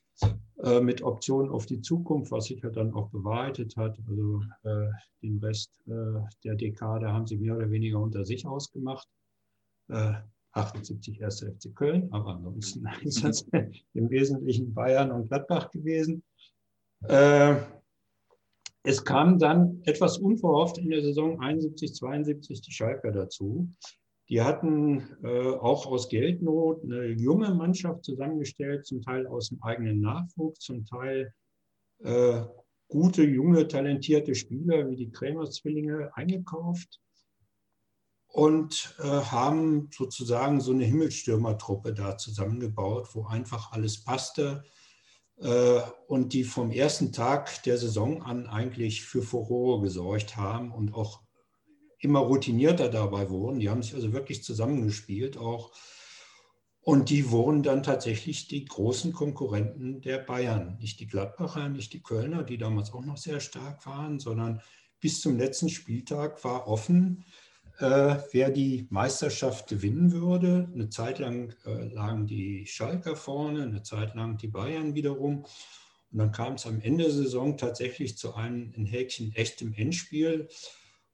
[0.62, 3.98] äh, mit Optionen auf die Zukunft, was sich ja dann auch bewahrheitet hat.
[4.08, 4.90] Also äh,
[5.22, 9.08] den Rest äh, der Dekade haben sie mehr oder weniger unter sich ausgemacht.
[10.54, 12.84] Äh, 78 erste FC Köln, aber ansonsten
[13.22, 13.46] das
[13.94, 16.22] im Wesentlichen Bayern und Gladbach gewesen.
[17.08, 17.56] Äh,
[18.82, 23.68] es kam dann etwas unverhofft in der Saison 71, 72 die Schalker dazu.
[24.28, 30.00] Die hatten äh, auch aus Geldnot eine junge Mannschaft zusammengestellt, zum Teil aus dem eigenen
[30.00, 31.32] Nachwuchs, zum Teil
[32.02, 32.42] äh,
[32.88, 37.00] gute, junge, talentierte Spieler wie die Krämer-Zwillinge eingekauft
[38.34, 44.64] und äh, haben sozusagen so eine Himmelstürmertruppe da zusammengebaut, wo einfach alles passte
[45.36, 50.94] äh, und die vom ersten Tag der Saison an eigentlich für Furore gesorgt haben und
[50.94, 51.20] auch
[52.00, 53.60] immer routinierter dabei wurden.
[53.60, 55.70] Die haben sich also wirklich zusammengespielt auch.
[56.80, 60.76] Und die wurden dann tatsächlich die großen Konkurrenten der Bayern.
[60.80, 64.60] Nicht die Gladbacher, nicht die Kölner, die damals auch noch sehr stark waren, sondern
[64.98, 67.24] bis zum letzten Spieltag war offen,
[67.78, 70.68] äh, wer die Meisterschaft gewinnen würde.
[70.72, 75.44] Eine Zeit lang äh, lagen die Schalker vorne, eine Zeit lang die Bayern wiederum.
[76.12, 80.48] Und dann kam es am Ende der Saison tatsächlich zu einem in Häkchen echtem Endspiel,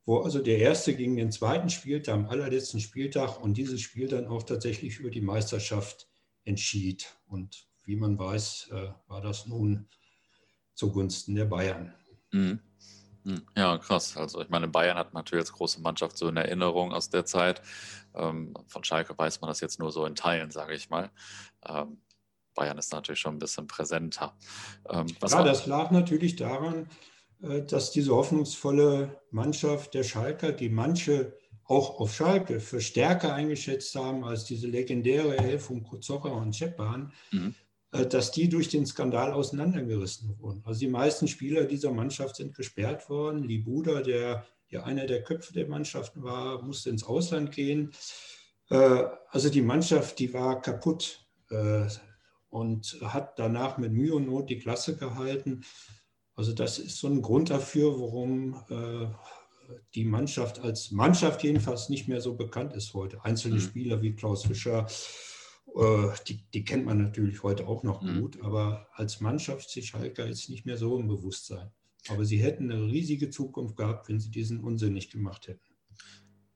[0.04, 4.26] wo also der erste gegen den zweiten spielte am allerletzten Spieltag und dieses Spiel dann
[4.26, 6.08] auch tatsächlich über die Meisterschaft
[6.44, 7.16] entschied.
[7.26, 9.88] Und wie man weiß, äh, war das nun
[10.74, 11.94] zugunsten der Bayern.
[12.32, 12.60] Mhm.
[13.24, 14.16] Hm, ja, krass.
[14.16, 17.62] Also ich meine, Bayern hat natürlich als große Mannschaft so in Erinnerung aus der Zeit.
[18.14, 21.10] Ähm, von Schalke weiß man das jetzt nur so in Teilen, sage ich mal.
[21.66, 22.00] Ähm,
[22.54, 24.36] Bayern ist natürlich schon ein bisschen präsenter.
[24.88, 26.88] Ähm, ja, das lag natürlich daran,
[27.42, 33.94] äh, dass diese hoffnungsvolle Mannschaft der Schalker, die manche auch auf Schalke für stärker eingeschätzt
[33.94, 37.54] haben als diese legendäre Elf von Kozora und Czepan, mhm.
[37.92, 40.62] Äh, dass die durch den Skandal auseinandergerissen wurden.
[40.64, 43.42] Also die meisten Spieler dieser Mannschaft sind gesperrt worden.
[43.44, 47.92] Libuda, der ja einer der Köpfe der Mannschaften war, musste ins Ausland gehen.
[48.68, 51.86] Äh, also die Mannschaft, die war kaputt äh,
[52.48, 55.64] und hat danach mit Mühe und Not die Klasse gehalten.
[56.36, 58.56] Also das ist so ein Grund dafür, warum
[59.94, 63.24] die Mannschaft als Mannschaft jedenfalls nicht mehr so bekannt ist heute.
[63.24, 63.60] Einzelne mhm.
[63.60, 64.86] Spieler wie Klaus Fischer,
[66.26, 68.20] die, die, kennt man natürlich heute auch noch mhm.
[68.20, 71.70] gut, aber als Mannschaft sich Schalke jetzt nicht mehr so im Bewusstsein.
[72.08, 75.70] Aber sie hätten eine riesige Zukunft gehabt, wenn sie diesen Unsinn nicht gemacht hätten.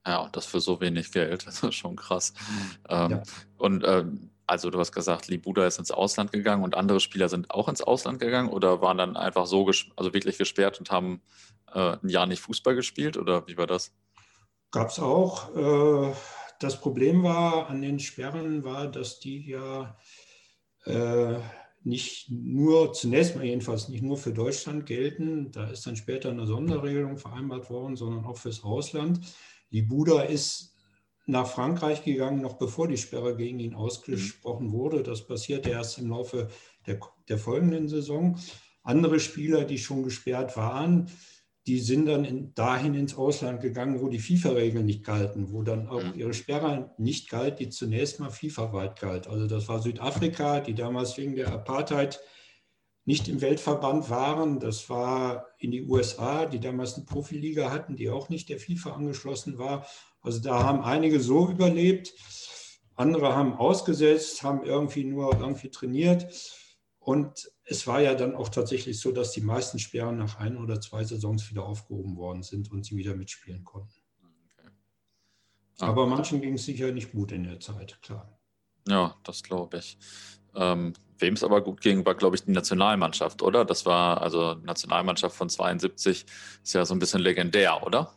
[0.05, 1.45] Ja, und das für so wenig Geld.
[1.45, 2.33] Das ist schon krass.
[2.89, 3.23] Ähm, ja.
[3.57, 7.49] Und ähm, also du hast gesagt, Libuda ist ins Ausland gegangen und andere Spieler sind
[7.51, 11.21] auch ins Ausland gegangen oder waren dann einfach so, also wirklich gesperrt und haben
[11.73, 13.91] äh, ein Jahr nicht Fußball gespielt oder wie war das?
[14.71, 15.55] Gab es auch.
[15.55, 16.13] Äh,
[16.59, 19.97] das Problem war an den Sperren war, dass die ja
[20.85, 21.39] äh,
[21.83, 26.47] nicht nur, zunächst mal jedenfalls nicht nur für Deutschland gelten, da ist dann später eine
[26.47, 29.19] Sonderregelung vereinbart worden, sondern auch fürs Ausland.
[29.71, 30.75] Die Buda ist
[31.27, 35.03] nach Frankreich gegangen, noch bevor die Sperre gegen ihn ausgesprochen wurde.
[35.03, 36.49] Das passierte erst im Laufe
[36.87, 38.37] der, der folgenden Saison.
[38.83, 41.09] Andere Spieler, die schon gesperrt waren,
[41.67, 45.87] die sind dann in, dahin ins Ausland gegangen, wo die FIFA-Regeln nicht galten, wo dann
[45.87, 46.13] auch mhm.
[46.15, 49.27] ihre Sperre nicht galt, die zunächst mal FIFA-weit galt.
[49.27, 52.19] Also das war Südafrika, die damals wegen der Apartheid
[53.05, 54.59] nicht im Weltverband waren.
[54.59, 58.93] Das war in die USA, die damals eine Profiliga hatten, die auch nicht der FIFA
[58.93, 59.87] angeschlossen war.
[60.21, 62.13] Also da haben einige so überlebt,
[62.95, 66.27] andere haben ausgesetzt, haben irgendwie nur irgendwie trainiert.
[67.05, 70.81] Und es war ja dann auch tatsächlich so, dass die meisten Sperren nach ein oder
[70.81, 73.93] zwei Saisons wieder aufgehoben worden sind und sie wieder mitspielen konnten.
[74.57, 74.71] Okay.
[75.81, 78.39] Ah, Aber manchen ging es sicher nicht gut in der Zeit, klar.
[78.87, 79.99] Ja, das glaube ich.
[80.55, 83.65] Ähm, Wem es aber gut ging, war, glaube ich, die Nationalmannschaft, oder?
[83.65, 86.25] Das war also Nationalmannschaft von 72,
[86.63, 88.15] ist ja so ein bisschen legendär, oder?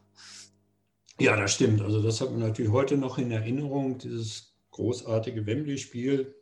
[1.21, 1.83] Ja, das stimmt.
[1.83, 6.35] Also das hat man natürlich heute noch in Erinnerung, dieses großartige Wembley-Spiel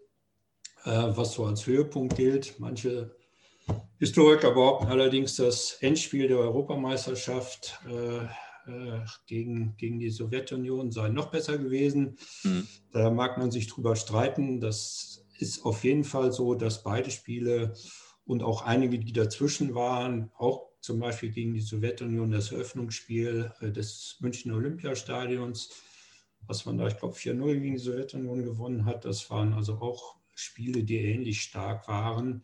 [0.86, 2.58] was so als Höhepunkt gilt.
[2.58, 3.16] Manche
[3.98, 8.24] Historiker behaupten allerdings, das Endspiel der Europameisterschaft äh,
[8.70, 12.18] äh, gegen, gegen die Sowjetunion sei noch besser gewesen.
[12.44, 12.66] Mhm.
[12.92, 14.60] Da mag man sich drüber streiten.
[14.60, 17.74] Das ist auf jeden Fall so, dass beide Spiele
[18.26, 24.16] und auch einige, die dazwischen waren, auch zum Beispiel gegen die Sowjetunion das Eröffnungsspiel des
[24.20, 25.70] Münchner Olympiastadions,
[26.46, 29.04] was man da, ich glaube, 4-0 gegen die Sowjetunion gewonnen hat.
[29.04, 32.42] Das waren also auch Spiele, die ähnlich stark waren.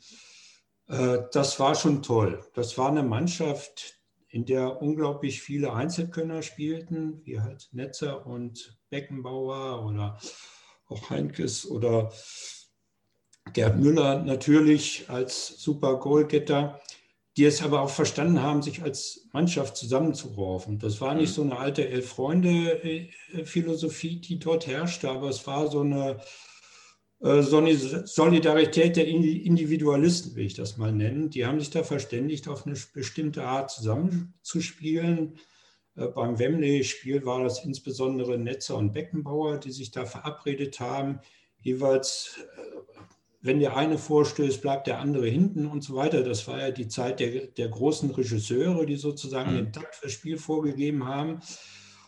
[0.89, 2.45] Äh, das war schon toll.
[2.55, 9.85] Das war eine Mannschaft, in der unglaublich viele Einzelkönner spielten, wie halt Netzer und Beckenbauer
[9.85, 10.19] oder
[10.89, 12.13] auch Heinkes oder
[13.53, 16.81] Gerd Müller natürlich als super Goalgetter,
[17.37, 20.79] die es aber auch verstanden haben, sich als Mannschaft zusammenzuraufen.
[20.79, 21.35] Das war nicht mhm.
[21.35, 26.21] so eine alte Elf-Freunde-Philosophie, die dort herrschte, aber es war äh, so eine
[27.23, 31.31] Solidarität der Individualisten, will ich das mal nennen.
[31.31, 35.39] Die haben sich da verständigt, auf eine bestimmte Art zusammenzuspielen.
[35.95, 41.21] Äh, beim Wembley-Spiel war das insbesondere Netzer und Beckenbauer, die sich da verabredet haben,
[41.61, 43.05] jeweils, äh,
[43.41, 46.25] wenn der eine vorstößt, bleibt der andere hinten und so weiter.
[46.25, 49.57] Das war ja die Zeit der, der großen Regisseure, die sozusagen mhm.
[49.57, 51.41] den Takt fürs Spiel vorgegeben haben.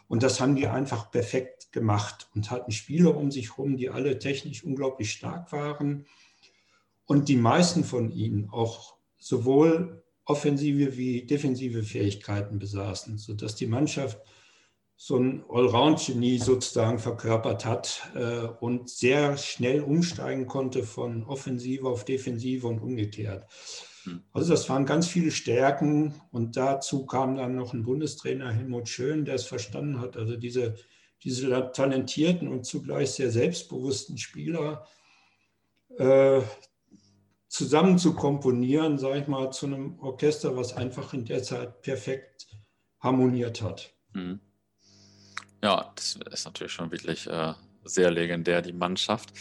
[0.09, 4.19] Und das haben die einfach perfekt gemacht und hatten Spieler um sich herum, die alle
[4.19, 6.07] technisch unglaublich stark waren.
[7.07, 14.21] Und die meisten von ihnen auch sowohl offensive wie defensive Fähigkeiten besaßen, sodass die Mannschaft
[14.97, 22.05] so ein Allround-Genie sozusagen verkörpert hat äh, und sehr schnell umsteigen konnte von Offensive auf
[22.05, 23.45] Defensive und umgekehrt.
[24.33, 29.25] Also das waren ganz viele Stärken und dazu kam dann noch ein Bundestrainer Helmut Schön,
[29.25, 30.77] der es verstanden hat, also diese,
[31.23, 34.87] diese talentierten und zugleich sehr selbstbewussten Spieler
[35.99, 36.43] äh,
[37.49, 42.49] zusammen zu komponieren, sage ich mal, zu einem Orchester, was einfach in der Zeit perfekt
[43.01, 43.95] harmoniert hat.
[44.13, 44.41] Mhm.
[45.63, 49.33] Ja, das ist natürlich schon wirklich äh, sehr legendär, die Mannschaft.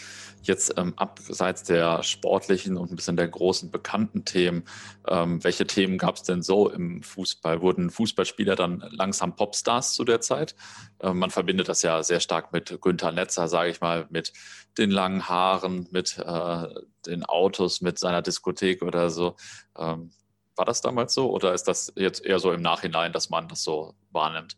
[0.41, 4.65] Jetzt ähm, abseits der sportlichen und ein bisschen der großen bekannten Themen,
[5.07, 7.61] ähm, welche Themen gab es denn so im Fußball?
[7.61, 10.55] Wurden Fußballspieler dann langsam Popstars zu der Zeit?
[10.99, 14.33] Ähm, man verbindet das ja sehr stark mit Günther Netzer, sage ich mal, mit
[14.77, 16.67] den langen Haaren, mit äh,
[17.05, 19.37] den Autos, mit seiner Diskothek oder so.
[19.77, 20.11] Ähm,
[20.55, 23.63] war das damals so oder ist das jetzt eher so im Nachhinein, dass man das
[23.63, 24.57] so wahrnimmt?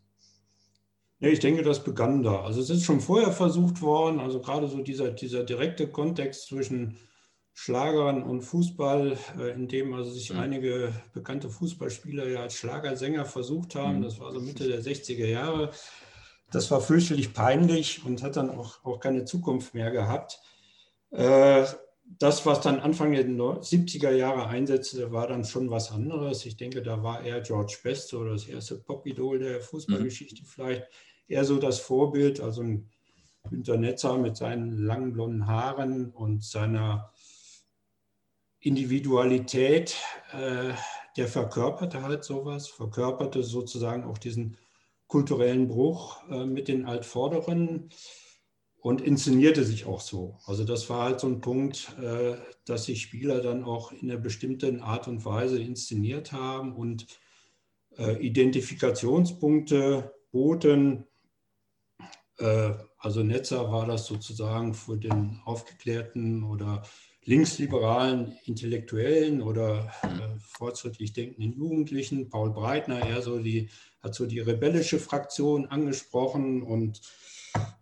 [1.18, 2.42] Ja, ich denke, das begann da.
[2.42, 6.98] Also es ist schon vorher versucht worden, also gerade so dieser, dieser direkte Kontext zwischen
[7.54, 10.40] Schlagern und Fußball, äh, in dem also sich mhm.
[10.40, 13.98] einige bekannte Fußballspieler ja als Schlagersänger versucht haben.
[13.98, 14.02] Mhm.
[14.02, 15.70] Das war so Mitte der 60er Jahre.
[16.50, 20.38] Das war fürchterlich peinlich und hat dann auch, auch keine Zukunft mehr gehabt.
[21.12, 21.64] Äh,
[22.18, 26.44] das, was dann Anfang der 70er Jahre einsetzte, war dann schon was anderes.
[26.44, 30.46] Ich denke, da war eher George Best oder das erste Pop-Idol der Fußballgeschichte mhm.
[30.46, 30.86] vielleicht
[31.28, 32.90] eher so das Vorbild, also ein
[33.48, 37.12] Günter Netzer mit seinen langen blonden Haaren und seiner
[38.60, 39.96] Individualität,
[40.32, 40.72] äh,
[41.16, 44.56] der verkörperte halt sowas, verkörperte sozusagen auch diesen
[45.06, 47.90] kulturellen Bruch äh, mit den Altvorderen
[48.80, 50.38] und inszenierte sich auch so.
[50.46, 54.20] Also das war halt so ein Punkt, äh, dass sich Spieler dann auch in einer
[54.20, 57.06] bestimmten Art und Weise inszeniert haben und
[57.98, 61.06] äh, Identifikationspunkte boten,
[62.98, 66.82] also Netzer war das sozusagen für den aufgeklärten oder
[67.26, 72.30] linksliberalen Intellektuellen oder äh, fortschrittlich denkenden Jugendlichen.
[72.30, 73.68] Paul Breitner eher so die,
[74.00, 77.00] hat so die rebellische Fraktion angesprochen und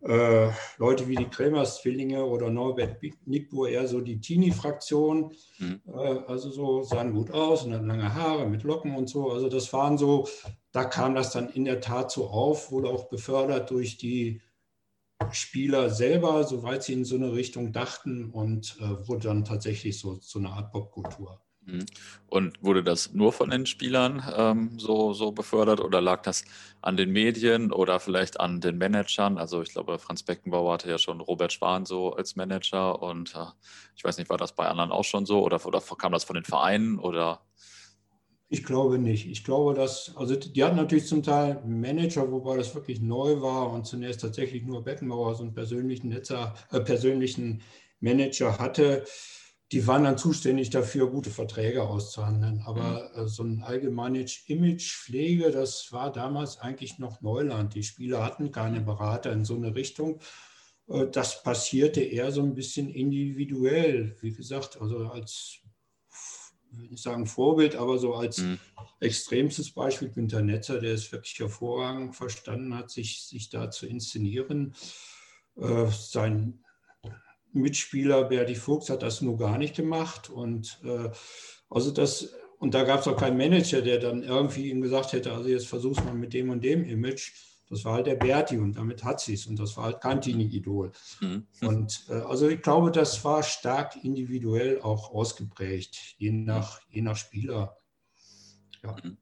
[0.00, 5.34] äh, Leute wie die Kremers Zwillinge oder Norbert Nickbuhr eher so die Teenie-Fraktion.
[5.58, 5.80] Mhm.
[5.88, 9.30] Äh, also so sahen gut aus und dann lange Haare mit Locken und so.
[9.30, 10.26] Also das waren so,
[10.74, 14.42] da kam das dann in der Tat so auf, wurde auch befördert durch die
[15.30, 20.18] Spieler selber, soweit sie in so eine Richtung dachten und äh, wurde dann tatsächlich so,
[20.20, 21.40] so eine Art Popkultur.
[21.60, 21.87] Mhm.
[22.26, 26.44] Und wurde das nur von den Spielern ähm, so, so befördert oder lag das
[26.82, 29.38] an den Medien oder vielleicht an den Managern?
[29.38, 33.46] Also ich glaube, Franz Beckenbauer hatte ja schon Robert Spahn so als Manager und äh,
[33.94, 36.34] ich weiß nicht, war das bei anderen auch schon so oder, oder kam das von
[36.34, 37.42] den Vereinen oder
[38.54, 39.26] ich glaube nicht.
[39.28, 43.72] Ich glaube, dass, also die hatten natürlich zum Teil Manager, wobei das wirklich neu war
[43.72, 47.62] und zunächst tatsächlich nur Beckenbauer so einen persönlichen Netzer, äh, persönlichen
[47.98, 49.04] Manager hatte.
[49.72, 52.62] Die waren dann zuständig dafür, gute Verträge auszuhandeln.
[52.64, 53.22] Aber mhm.
[53.24, 57.74] äh, so ein allgemeines Imagepflege, das war damals eigentlich noch Neuland.
[57.74, 60.20] Die Spieler hatten keine Berater in so eine Richtung.
[60.88, 64.16] Äh, das passierte eher so ein bisschen individuell.
[64.20, 65.63] Wie gesagt, also als
[66.76, 68.58] nicht sagen Vorbild, aber so als mhm.
[69.00, 74.74] extremstes Beispiel Günter Netzer, der es wirklich hervorragend verstanden hat, sich, sich da zu inszenieren.
[75.56, 76.64] Äh, sein
[77.52, 80.28] Mitspieler Berti Fuchs hat das nur gar nicht gemacht.
[80.28, 81.10] Und äh,
[81.70, 85.32] also das, und da gab es auch keinen Manager, der dann irgendwie ihm gesagt hätte,
[85.32, 87.32] also jetzt versuch's mal mit dem und dem Image.
[87.68, 90.20] Das war halt der Berti und damit hat sie es und das war halt kein
[90.20, 90.92] Teenie-Idol.
[91.20, 91.46] Mhm.
[91.62, 97.16] Und äh, also ich glaube, das war stark individuell auch ausgeprägt, je nach, je nach
[97.16, 97.77] Spieler.
[98.83, 98.96] Ja.
[99.03, 99.16] Mhm.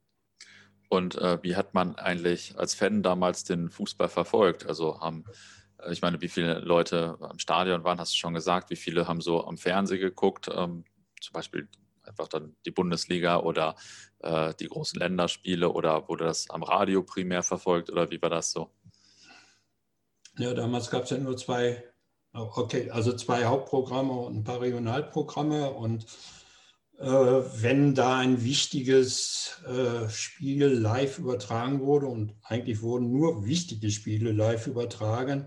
[0.89, 4.67] Und äh, wie hat man eigentlich als Fan damals den Fußball verfolgt?
[4.67, 5.25] Also haben,
[5.79, 9.09] äh, ich meine, wie viele Leute am Stadion waren, hast du schon gesagt, wie viele
[9.09, 10.85] haben so am Fernsehen geguckt, ähm,
[11.21, 11.69] zum Beispiel
[12.05, 13.77] einfach dann die Bundesliga oder
[14.21, 18.53] äh, die großen Länderspiele oder wurde das am Radio primär verfolgt oder wie war das
[18.53, 18.71] so?
[20.39, 21.83] Ja, damals gab es ja nur zwei
[22.35, 25.71] Okay, also zwei Hauptprogramme und ein paar Regionalprogramme.
[25.71, 26.07] Und
[26.99, 33.91] äh, wenn da ein wichtiges äh, Spiel live übertragen wurde, und eigentlich wurden nur wichtige
[33.91, 35.47] Spiele live übertragen,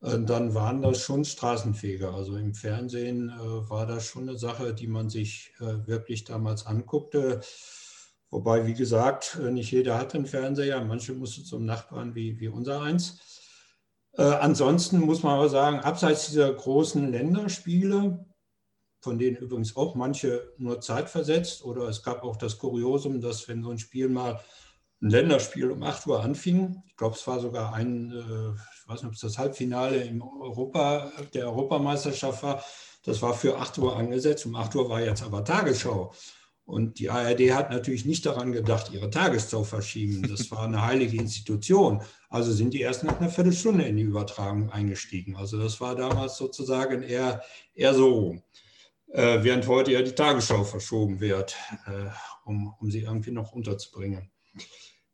[0.00, 2.14] dann waren das schon Straßenfeger.
[2.14, 6.66] Also im Fernsehen äh, war das schon eine Sache, die man sich äh, wirklich damals
[6.66, 7.40] anguckte.
[8.30, 12.48] Wobei, wie gesagt, äh, nicht jeder hatte einen Fernseher, manche mussten zum Nachbarn wie, wie
[12.48, 13.18] unser eins.
[14.12, 18.24] Äh, ansonsten muss man aber sagen, abseits dieser großen Länderspiele,
[19.00, 23.62] von denen übrigens auch manche nur zeitversetzt, oder es gab auch das Kuriosum, dass wenn
[23.62, 24.40] so ein Spiel mal
[25.00, 29.08] Länderspiel um 8 Uhr anfing, ich glaube, es war sogar ein, äh, ich weiß nicht,
[29.08, 32.62] ob es das Halbfinale im Europa, der Europameisterschaft war,
[33.04, 36.12] das war für 8 Uhr angesetzt, um 8 Uhr war jetzt aber Tagesschau.
[36.66, 40.22] Und die ARD hat natürlich nicht daran gedacht, ihre Tagesschau verschieben.
[40.28, 42.00] Das war eine heilige Institution.
[42.28, 45.34] Also sind die erst nach einer Viertelstunde in die Übertragung eingestiegen.
[45.34, 47.42] Also das war damals sozusagen eher,
[47.74, 48.38] eher so,
[49.08, 52.10] äh, während heute ja die Tagesschau verschoben wird, äh,
[52.44, 54.30] um, um sie irgendwie noch unterzubringen.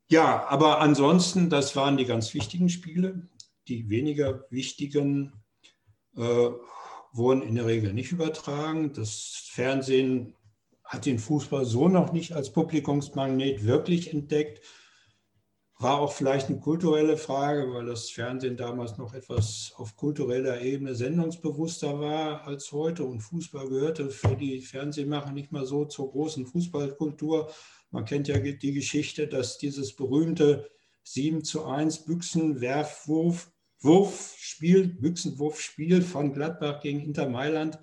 [0.09, 3.27] Ja, aber ansonsten, das waren die ganz wichtigen Spiele.
[3.67, 5.33] Die weniger wichtigen
[6.15, 6.49] äh,
[7.11, 8.93] wurden in der Regel nicht übertragen.
[8.93, 10.33] Das Fernsehen
[10.85, 14.61] hat den Fußball so noch nicht als Publikumsmagnet wirklich entdeckt.
[15.79, 20.95] War auch vielleicht eine kulturelle Frage, weil das Fernsehen damals noch etwas auf kultureller Ebene
[20.95, 26.47] sendungsbewusster war als heute und Fußball gehörte für die Fernsehmacher nicht mal so zur großen
[26.47, 27.51] Fußballkultur.
[27.91, 30.69] Man kennt ja die Geschichte, dass dieses berühmte
[31.03, 37.77] 7 zu 1 Büchsenwerfwurf Wurfspiel, Büchsenwurfspiel von Gladbach gegen Inter Mailand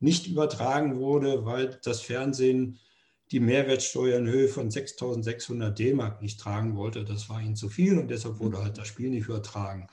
[0.00, 2.78] nicht übertragen wurde, weil das Fernsehen
[3.30, 7.04] die Mehrwertsteuer in Höhe von 6.600 D-Mark nicht tragen wollte.
[7.04, 9.86] Das war ihnen zu viel und deshalb wurde halt das Spiel nicht übertragen.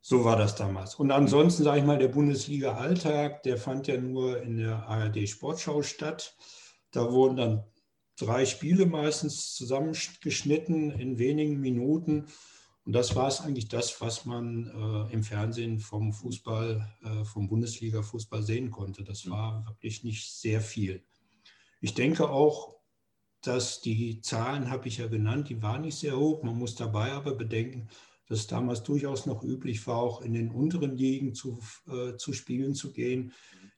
[0.00, 0.94] So war das damals.
[0.94, 6.36] Und ansonsten, sage ich mal, der Bundesliga-Alltag, der fand ja nur in der ARD-Sportschau statt.
[6.90, 7.64] Da wurden dann
[8.18, 12.26] drei Spiele meistens zusammengeschnitten in wenigen Minuten.
[12.84, 17.48] Und das war es eigentlich das, was man äh, im Fernsehen vom Fußball, äh, vom
[17.48, 19.04] Bundesliga-Fußball sehen konnte.
[19.04, 19.30] Das mhm.
[19.30, 21.04] war wirklich nicht sehr viel.
[21.80, 22.76] Ich denke auch,
[23.42, 26.42] dass die Zahlen, habe ich ja genannt, die waren nicht sehr hoch.
[26.42, 27.88] Man muss dabei aber bedenken,
[28.26, 32.32] dass es damals durchaus noch üblich war, auch in den unteren Ligen zu, äh, zu
[32.32, 33.32] Spielen zu gehen.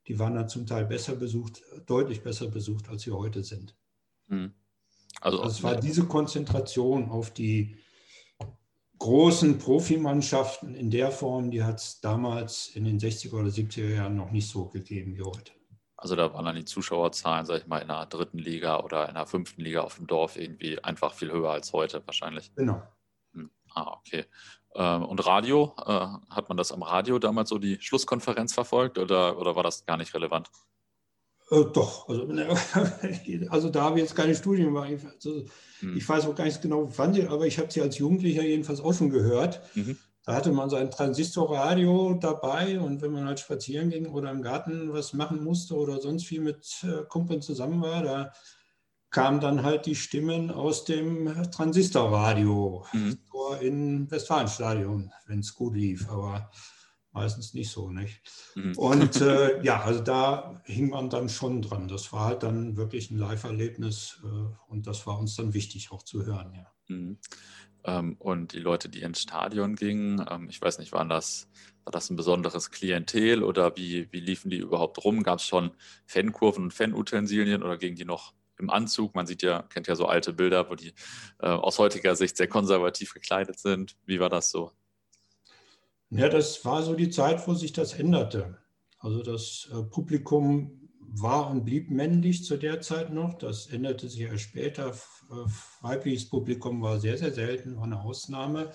[0.08, 3.76] Die waren dann zum Teil besser besucht, deutlich besser besucht, als sie heute sind.
[4.30, 4.54] Mhm.
[5.20, 7.76] Also, also es war diese Konzentration auf die
[8.98, 14.16] großen Profimannschaften in der Form, die hat es damals in den 60er oder 70er Jahren
[14.16, 15.52] noch nicht so gegeben wie heute.
[15.96, 19.14] Also da waren dann die Zuschauerzahlen, sag ich mal, in der dritten Liga oder in
[19.14, 22.54] der fünften Liga auf dem Dorf irgendwie einfach viel höher als heute wahrscheinlich.
[22.54, 22.82] Genau.
[23.34, 23.50] Hm.
[23.74, 24.24] Ah, okay.
[24.74, 29.38] Ähm, und Radio, äh, hat man das am Radio damals so die Schlusskonferenz verfolgt oder,
[29.38, 30.50] oder war das gar nicht relevant?
[31.50, 32.28] Äh, doch, also,
[33.48, 34.90] also, da habe ich jetzt keine Studien gemacht.
[35.14, 35.44] Also,
[35.80, 35.96] hm.
[35.96, 38.80] Ich weiß auch gar nicht genau, wann sie, aber ich habe sie als Jugendlicher jedenfalls
[38.80, 39.60] auch schon gehört.
[39.74, 39.96] Mhm.
[40.24, 44.92] Da hatte man sein Transistorradio dabei und wenn man halt spazieren ging oder im Garten
[44.92, 48.32] was machen musste oder sonst viel mit äh, Kumpeln zusammen war, da
[49.10, 53.18] kamen dann halt die Stimmen aus dem Transistorradio mhm.
[53.60, 56.08] in Westfalenstadion, wenn es gut lief.
[56.08, 56.50] Aber
[57.12, 58.20] meistens nicht so, nicht?
[58.54, 58.76] Mhm.
[58.76, 61.88] Und äh, ja, also da hing man dann schon dran.
[61.88, 66.02] Das war halt dann wirklich ein Live-Erlebnis äh, und das war uns dann wichtig auch
[66.02, 66.66] zu hören, ja.
[66.88, 67.18] Mhm.
[67.84, 71.48] Ähm, und die Leute, die ins Stadion gingen, ähm, ich weiß nicht, waren das,
[71.84, 75.22] war das ein besonderes Klientel oder wie, wie liefen die überhaupt rum?
[75.22, 75.70] Gab es schon
[76.06, 79.14] Fankurven und Fanutensilien oder gingen die noch im Anzug?
[79.14, 80.92] Man sieht ja, kennt ja so alte Bilder, wo die
[81.38, 83.96] äh, aus heutiger Sicht sehr konservativ gekleidet sind.
[84.04, 84.72] Wie war das so?
[86.10, 88.58] Ja, das war so die Zeit, wo sich das änderte.
[88.98, 93.34] Also das äh, Publikum war und blieb männlich zu der Zeit noch.
[93.34, 94.90] Das änderte sich ja später.
[94.90, 95.34] Äh,
[95.80, 98.72] weibliches Publikum war sehr, sehr selten, war eine Ausnahme.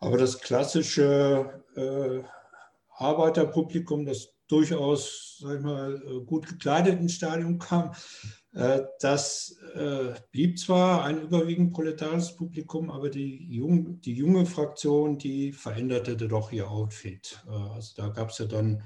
[0.00, 2.22] Aber das klassische äh,
[2.96, 7.92] Arbeiterpublikum, das durchaus sag ich mal, äh, gut gekleidet ins Stadion kam,
[9.00, 15.52] das äh, blieb zwar ein überwiegend proletarisches Publikum, aber die, jung, die junge Fraktion, die
[15.52, 17.42] veränderte doch ihr Outfit.
[17.46, 18.82] Äh, also da gab es ja dann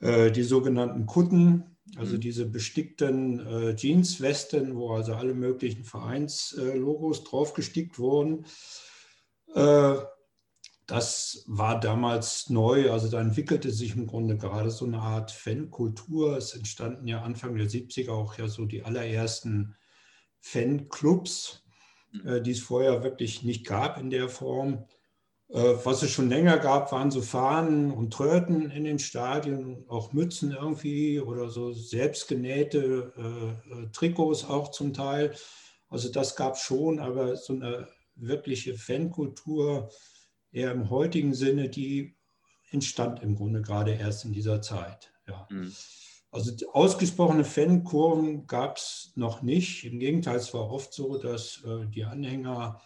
[0.00, 2.20] die sogenannten Kutten, also mhm.
[2.20, 8.44] diese bestickten Jeanswesten, wo also alle möglichen Vereinslogos draufgestickt wurden.
[10.86, 16.36] Das war damals neu, also da entwickelte sich im Grunde gerade so eine Art Fankultur.
[16.36, 19.76] Es entstanden ja Anfang der 70er auch ja so die allerersten
[20.40, 21.64] Fanclubs,
[22.12, 22.28] mhm.
[22.28, 24.84] äh, die es vorher wirklich nicht gab in der Form.
[25.48, 30.12] Äh, was es schon länger gab, waren so Fahnen und Tröten in den Stadien, auch
[30.12, 35.34] Mützen irgendwie oder so selbstgenähte äh, äh, Trikots auch zum Teil.
[35.88, 39.90] Also das gab es schon, aber so eine wirkliche Fankultur
[40.54, 42.16] eher im heutigen Sinne, die
[42.70, 45.12] entstand im Grunde gerade erst in dieser Zeit.
[45.26, 45.46] Ja.
[45.50, 45.72] Mhm.
[46.30, 49.84] Also ausgesprochene Fankurven gab es noch nicht.
[49.84, 52.80] Im Gegenteil, es war oft so, dass äh, die Anhänger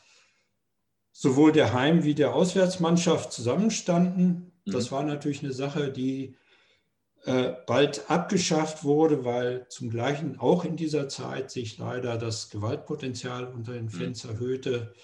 [1.12, 4.52] sowohl der Heim- wie der Auswärtsmannschaft zusammenstanden.
[4.64, 4.72] Mhm.
[4.72, 6.36] Das war natürlich eine Sache, die
[7.24, 13.46] äh, bald abgeschafft wurde, weil zum Gleichen auch in dieser Zeit sich leider das Gewaltpotenzial
[13.46, 13.90] unter den mhm.
[13.90, 14.30] Fans mhm.
[14.30, 14.94] erhöhte.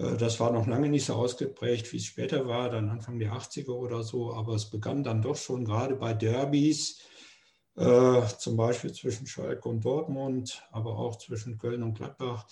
[0.00, 3.32] Äh, das war noch lange nicht so ausgeprägt, wie es später war, dann Anfang der
[3.32, 7.00] 80er oder so, aber es begann dann doch schon gerade bei Derbys,
[7.76, 12.46] äh, zum Beispiel zwischen Schalke und Dortmund, aber auch zwischen Köln und Gladbach,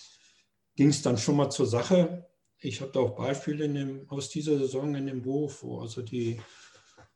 [0.75, 2.25] ging es dann schon mal zur Sache.
[2.61, 6.39] Ich habe da auch Beispiele dem, aus dieser Saison in dem Buch, wo also die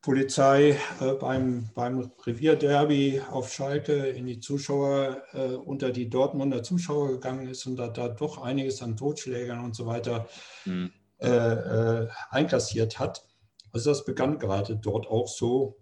[0.04, 7.14] Polizei äh, beim, beim Revierderby auf Schalke in die Zuschauer, äh, unter die Dortmunder Zuschauer
[7.14, 10.28] gegangen ist und da, da doch einiges an Totschlägern und so weiter
[10.66, 10.92] mhm.
[11.20, 13.26] äh, äh einkassiert hat.
[13.72, 15.80] Also das begann gerade dort auch so.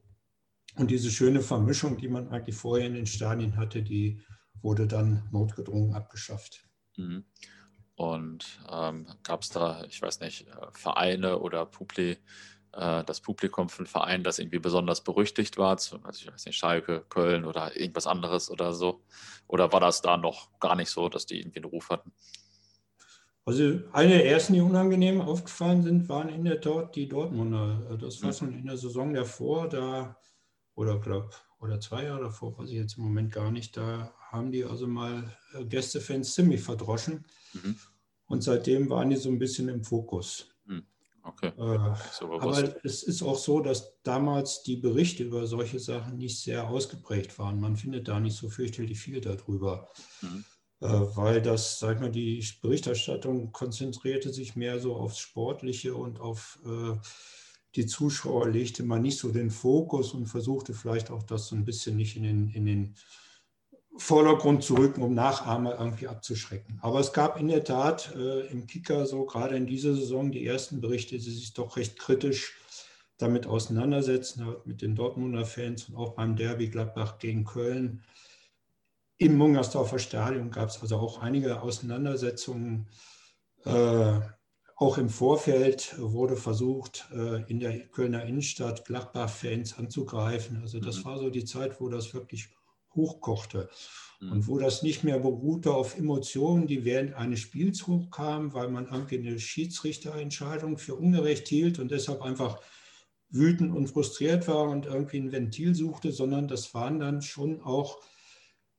[0.75, 4.21] Und diese schöne Vermischung, die man eigentlich vorher in den Stadien hatte, die
[4.61, 6.67] wurde dann notgedrungen abgeschafft.
[6.95, 7.25] Mhm.
[7.95, 12.17] Und ähm, gab es da, ich weiß nicht, äh, Vereine oder Publi,
[12.73, 17.05] äh, das Publikum von Vereinen, das irgendwie besonders berüchtigt war, also ich weiß nicht, Schalke,
[17.09, 19.01] Köln oder irgendwas anderes oder so?
[19.47, 22.11] Oder war das da noch gar nicht so, dass die irgendwie einen Ruf hatten?
[23.43, 27.97] Also eine der ersten, die unangenehm aufgefallen sind, waren in der Tat die Dortmunder.
[27.99, 28.35] Das war mhm.
[28.35, 30.15] schon in der Saison davor, da,
[30.75, 34.51] oder glaube oder zwei Jahre davor, weiß ich jetzt im Moment gar nicht, da haben
[34.51, 37.25] die also mal äh, Gästefans ziemlich verdroschen.
[37.53, 37.75] Mhm.
[38.25, 40.50] Und seitdem waren die so ein bisschen im Fokus.
[41.23, 41.51] Okay.
[41.57, 46.67] Äh, aber es ist auch so, dass damals die Berichte über solche Sachen nicht sehr
[46.67, 47.59] ausgeprägt waren.
[47.59, 49.89] Man findet da nicht so fürchterlich viel darüber.
[50.21, 50.45] Mhm.
[50.79, 56.57] weil das, sag ich mal, die Berichterstattung konzentrierte sich mehr so aufs Sportliche und auf
[56.65, 56.97] äh,
[57.75, 61.65] die Zuschauer legte man nicht so den Fokus und versuchte vielleicht auch das so ein
[61.65, 62.95] bisschen nicht in den, in den
[63.97, 66.79] Vordergrund zu rücken, um Nachahmer irgendwie abzuschrecken.
[66.81, 70.45] Aber es gab in der Tat äh, im Kicker so gerade in dieser Saison die
[70.45, 72.57] ersten Berichte, die sich doch recht kritisch
[73.17, 78.03] damit auseinandersetzen, mit den Dortmunder Fans und auch beim Derby Gladbach gegen Köln.
[79.17, 82.87] Im Mungersdorfer Stadion gab es also auch einige Auseinandersetzungen.
[83.65, 84.19] Äh,
[84.75, 90.59] auch im Vorfeld wurde versucht, äh, in der Kölner Innenstadt Gladbach-Fans anzugreifen.
[90.61, 91.05] Also das mhm.
[91.05, 92.49] war so die Zeit, wo das wirklich
[92.95, 93.69] hochkochte.
[94.21, 94.47] Und mhm.
[94.47, 99.17] wo das nicht mehr beruhte auf Emotionen, die während eines Spiels hochkamen, weil man irgendwie
[99.17, 102.61] eine Schiedsrichterentscheidung für ungerecht hielt und deshalb einfach
[103.31, 107.99] wütend und frustriert war und irgendwie ein Ventil suchte, sondern das waren dann schon auch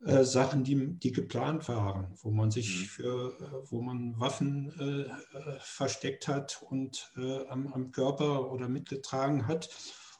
[0.04, 2.84] äh, Sachen, die, die geplant waren, wo man sich mhm.
[2.84, 5.02] für, äh, wo man Waffen äh,
[5.38, 9.70] äh, versteckt hat und äh, am, am Körper oder mitgetragen hat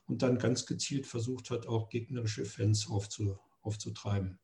[0.08, 4.38] und dann ganz gezielt versucht hat, auch gegnerische Fans aufzunehmen aufzutreiben.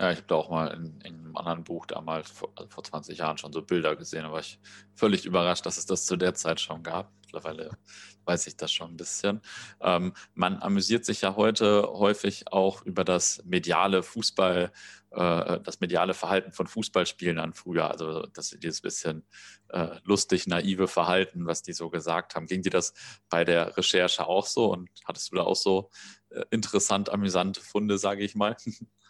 [0.00, 2.84] Ja, ich habe da auch mal in, in, einem anderen Buch damals vor, also vor
[2.84, 4.58] 20 Jahren schon so Bilder gesehen, war ich
[4.94, 7.12] völlig überrascht, dass es das zu der Zeit schon gab.
[7.24, 7.78] Mittlerweile
[8.24, 9.40] weiß ich das schon ein bisschen.
[9.80, 14.72] Ähm, man amüsiert sich ja heute häufig auch über das mediale Fußball,
[15.10, 17.90] äh, das mediale Verhalten von Fußballspielern früher.
[17.90, 19.24] Also das dieses bisschen
[19.68, 22.46] äh, lustig, naive Verhalten, was die so gesagt haben.
[22.46, 22.92] Ging dir das
[23.28, 25.90] bei der Recherche auch so und hattest du da auch so
[26.30, 28.56] äh, interessant, amüsante Funde, sage ich mal.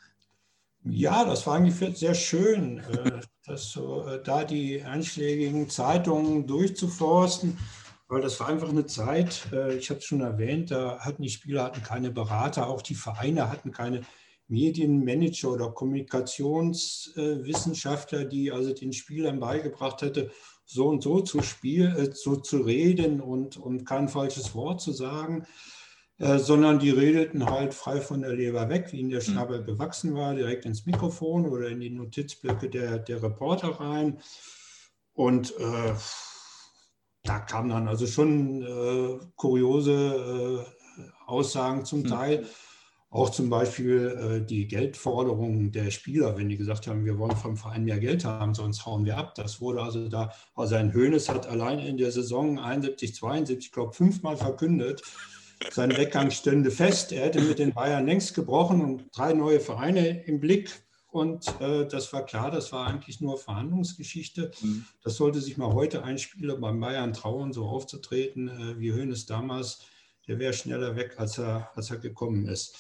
[0.85, 7.57] Ja, das war eigentlich sehr schön, äh, das so, äh, da die einschlägigen Zeitungen durchzuforsten,
[8.09, 9.47] weil das war einfach eine Zeit,
[9.79, 13.49] ich habe es schon erwähnt, da hatten die Spieler hatten keine Berater, auch die Vereine
[13.49, 14.03] hatten keine
[14.49, 20.31] Medienmanager oder Kommunikationswissenschaftler, die also den Spielern beigebracht hätte,
[20.67, 25.47] so und so zu spielen, so zu reden und, und kein falsches Wort zu sagen.
[26.23, 29.33] Äh, sondern die redeten halt frei von der Leber weg, wie ihnen der hm.
[29.33, 34.21] Schnabel bewachsen war, direkt ins Mikrofon oder in die Notizblöcke der, der Reporter rein.
[35.15, 35.93] Und äh,
[37.25, 40.65] da kamen dann also schon äh, kuriose
[40.97, 42.09] äh, Aussagen zum hm.
[42.11, 42.47] Teil.
[43.11, 47.57] Auch zum Beispiel äh, die Geldforderungen der Spieler, wenn die gesagt haben, wir wollen vom
[47.57, 49.35] Verein mehr Geld haben, sonst hauen wir ab.
[49.35, 53.73] Das wurde also da, also ein Hönes hat allein in der Saison 71, 72, ich
[53.73, 55.03] glaube, fünfmal verkündet,
[55.71, 57.13] sein Weggang stünde fest.
[57.13, 60.71] Er hätte mit den Bayern längst gebrochen und drei neue Vereine im Blick
[61.13, 64.51] und äh, das war klar, das war eigentlich nur Verhandlungsgeschichte.
[64.63, 64.87] Mhm.
[65.05, 69.27] Das sollte sich mal heute ein Spieler beim Bayern trauen, so aufzutreten, äh, wie Hoeneß
[69.27, 69.83] damals.
[70.27, 72.75] Der wäre schneller weg, als er, als er gekommen ist.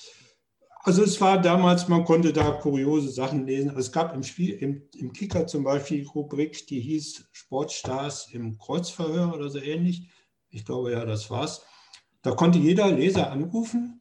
[0.85, 3.69] Also es war damals, man konnte da kuriose Sachen lesen.
[3.69, 8.29] Also es gab im Spiel, im, im Kicker zum Beispiel die Rubrik, die hieß Sportstars
[8.33, 10.09] im Kreuzverhör oder so ähnlich.
[10.49, 11.67] Ich glaube, ja, das war's.
[12.23, 14.01] Da konnte jeder Leser anrufen.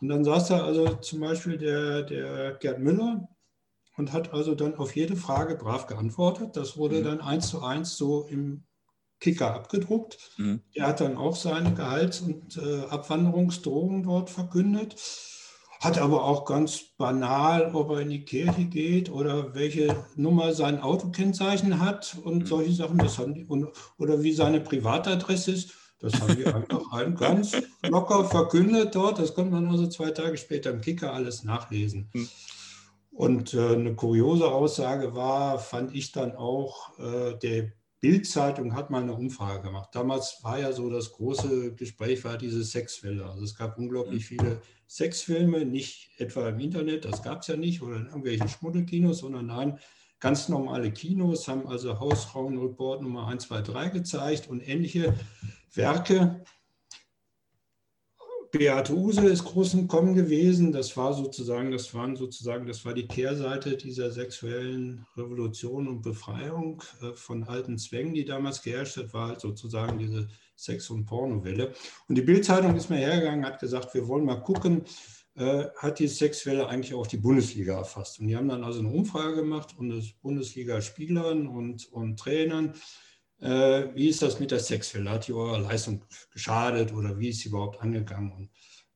[0.00, 3.28] Und dann saß da also zum Beispiel der, der Gerd Müller
[3.96, 6.56] und hat also dann auf jede Frage brav geantwortet.
[6.56, 7.04] Das wurde mhm.
[7.04, 8.64] dann eins zu eins so im
[9.20, 10.18] Kicker abgedruckt.
[10.38, 10.62] Mhm.
[10.74, 14.96] Er hat dann auch seine Gehalts- und äh, Abwanderungsdrohungen dort verkündet
[15.82, 20.80] hat aber auch ganz banal, ob er in die Kirche geht oder welche Nummer sein
[20.80, 22.46] Autokennzeichen hat und mhm.
[22.46, 22.98] solche Sachen.
[22.98, 23.66] Das haben die, und,
[23.98, 25.74] oder wie seine Privatadresse ist.
[26.02, 27.56] Das haben die einfach ganz
[27.88, 29.18] locker verkündet dort.
[29.18, 32.10] Das konnte man also zwei Tage später im Kicker alles nachlesen.
[32.12, 32.28] Mhm.
[33.12, 39.02] Und äh, eine kuriose Aussage war, fand ich dann auch, äh, der Bild-Zeitung hat mal
[39.02, 39.90] eine Umfrage gemacht.
[39.92, 43.24] Damals war ja so das große Gespräch, war diese Sexwelle.
[43.24, 44.36] Also es gab unglaublich mhm.
[44.36, 49.18] viele Sexfilme, nicht etwa im Internet, das gab es ja nicht, oder in irgendwelchen Schmuddelkinos,
[49.18, 49.78] sondern nein,
[50.18, 55.14] ganz normale Kinos haben also Hausfrauenreport Nummer 1, 2, 3 gezeigt und ähnliche
[55.74, 56.44] Werke.
[58.52, 60.72] Beate Use ist groß im Kommen gewesen.
[60.72, 66.82] Das war sozusagen, das waren sozusagen, das war die Kehrseite dieser sexuellen Revolution und Befreiung
[67.00, 71.72] äh, von alten Zwängen, die damals geherrscht hat, war halt sozusagen diese Sex- und Pornowelle.
[72.08, 74.84] Und die Bildzeitung ist mal hergegangen, hat gesagt, wir wollen mal gucken,
[75.34, 78.20] äh, hat die Sexwelle eigentlich auch die Bundesliga erfasst?
[78.20, 82.74] Und die haben dann also eine Umfrage gemacht unter Bundesligaspielern und, und Trainern
[83.42, 85.10] äh, wie ist das mit der Sexwelle?
[85.10, 88.32] Hat die eurer Leistung geschadet oder wie ist sie überhaupt angegangen?
[88.32, 88.50] Und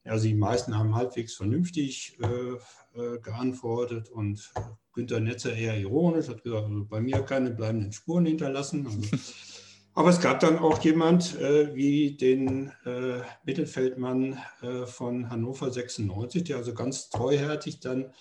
[0.05, 4.53] also die meisten haben halbwegs vernünftig äh, äh, geantwortet und
[4.93, 8.87] Günter Netzer eher ironisch, hat gesagt, also bei mir keine bleibenden Spuren hinterlassen.
[8.87, 9.01] Also,
[9.95, 16.45] aber es gab dann auch jemand äh, wie den äh, Mittelfeldmann äh, von Hannover 96,
[16.45, 18.13] der also ganz treuherzig dann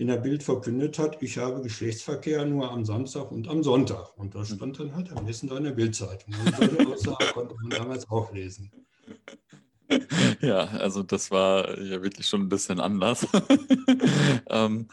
[0.00, 4.16] in der Bild verkündet hat, ich habe Geschlechtsverkehr nur am Samstag und am Sonntag.
[4.16, 6.34] Und da stand dann halt am besten da in der Bildzeitung.
[6.42, 8.72] Und solche Aussagen konnte man damals auch lesen.
[10.40, 13.26] Ja, also das war ja wirklich schon ein bisschen anders.
[14.48, 14.88] ähm,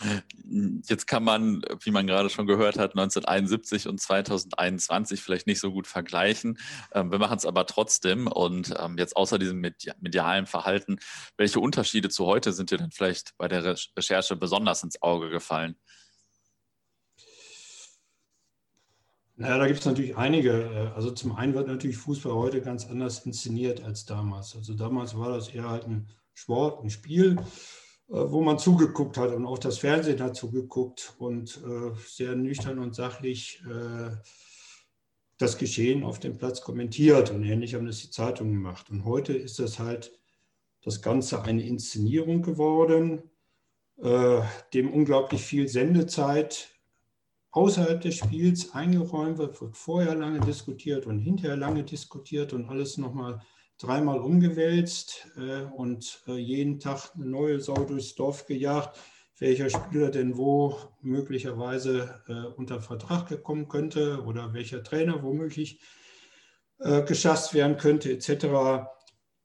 [0.87, 5.71] jetzt kann man, wie man gerade schon gehört hat, 1971 und 2021 vielleicht nicht so
[5.71, 6.57] gut vergleichen.
[6.93, 8.27] Ähm, wir machen es aber trotzdem.
[8.27, 10.97] Und ähm, jetzt außer diesem medialen Verhalten,
[11.37, 15.75] welche Unterschiede zu heute sind dir denn vielleicht bei der Recherche besonders ins Auge gefallen?
[19.39, 20.51] Naja, da gibt es natürlich einige.
[20.51, 24.55] Äh, also zum einen wird natürlich Fußball heute ganz anders inszeniert als damals.
[24.55, 27.37] Also damals war das eher halt ein Sport, ein Spiel,
[28.09, 32.79] äh, wo man zugeguckt hat und auch das Fernsehen hat zugeguckt und äh, sehr nüchtern
[32.79, 33.63] und sachlich
[35.39, 38.89] das Geschehen auf dem Platz kommentiert und ähnlich haben das die Zeitungen gemacht.
[38.89, 40.11] Und heute ist das halt
[40.81, 43.21] das Ganze eine Inszenierung geworden,
[44.01, 46.76] dem unglaublich viel Sendezeit
[47.51, 52.97] außerhalb des Spiels eingeräumt wird, wird vorher lange diskutiert und hinterher lange diskutiert und alles
[52.97, 53.41] nochmal
[53.77, 58.97] dreimal umgewälzt äh, und äh, jeden Tag eine neue Sau durchs Dorf gejagt,
[59.39, 65.79] welcher Spieler denn wo möglicherweise äh, unter Vertrag gekommen könnte oder welcher Trainer womöglich
[66.79, 68.87] äh, geschasst werden könnte, etc.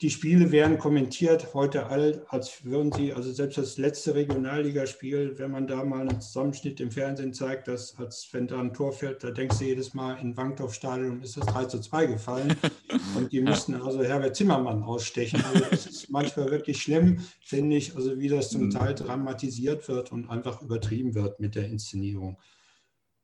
[0.03, 5.53] Die Spiele werden kommentiert heute all, als würden sie, also selbst das letzte Regionalligaspiel, wenn
[5.53, 9.23] man da mal einen Zusammenschnitt im Fernsehen zeigt, dass als wenn da ein Tor fällt,
[9.23, 12.57] da denkst du jedes Mal in Wankdorf-Stadion ist das 3 zu 2 gefallen.
[13.17, 15.41] Und die mussten also Herbert Zimmermann ausstechen.
[15.45, 18.71] Also das ist manchmal wirklich schlimm, finde ich, also wie das zum mhm.
[18.71, 22.41] Teil dramatisiert wird und einfach übertrieben wird mit der Inszenierung.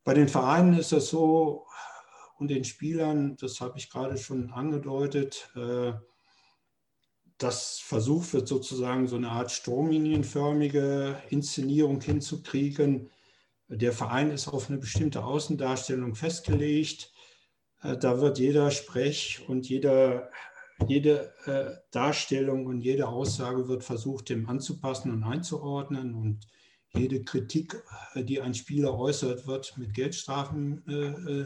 [0.04, 1.66] Bei den Vereinen ist das so
[2.36, 5.94] und den Spielern, das habe ich gerade schon angedeutet, äh,
[7.38, 13.10] dass versucht wird, sozusagen so eine Art stromlinienförmige Inszenierung hinzukriegen.
[13.68, 17.12] Der Verein ist auf eine bestimmte Außendarstellung festgelegt.
[17.82, 20.30] Äh, da wird jeder Sprech und jeder,
[20.88, 26.14] jede äh, Darstellung und jede Aussage wird versucht, dem anzupassen und einzuordnen.
[26.14, 26.40] Und
[26.92, 27.80] jede Kritik,
[28.14, 31.44] äh, die ein Spieler äußert, wird mit Geldstrafen äh,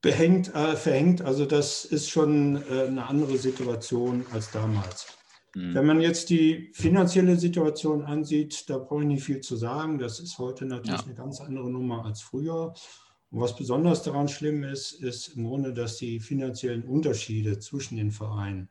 [0.00, 1.22] behängt, äh, verhängt.
[1.22, 5.06] Also das ist schon äh, eine andere Situation als damals.
[5.54, 5.74] Mhm.
[5.74, 9.98] Wenn man jetzt die finanzielle Situation ansieht, da brauche ich nicht viel zu sagen.
[9.98, 11.06] Das ist heute natürlich ja.
[11.06, 12.74] eine ganz andere Nummer als früher.
[13.30, 18.10] Und was besonders daran schlimm ist, ist im Grunde, dass die finanziellen Unterschiede zwischen den
[18.10, 18.70] Vereinen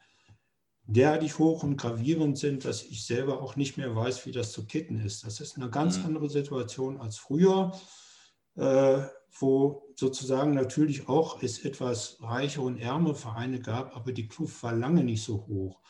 [0.88, 4.66] derartig hoch und gravierend sind, dass ich selber auch nicht mehr weiß, wie das zu
[4.66, 5.26] kitten ist.
[5.26, 6.06] Das ist eine ganz mhm.
[6.06, 7.74] andere Situation als früher,
[8.56, 9.02] äh,
[9.40, 14.74] wo sozusagen natürlich auch es etwas reiche und ärmere Vereine gab, aber die Kluft war
[14.74, 15.82] lange nicht so hoch.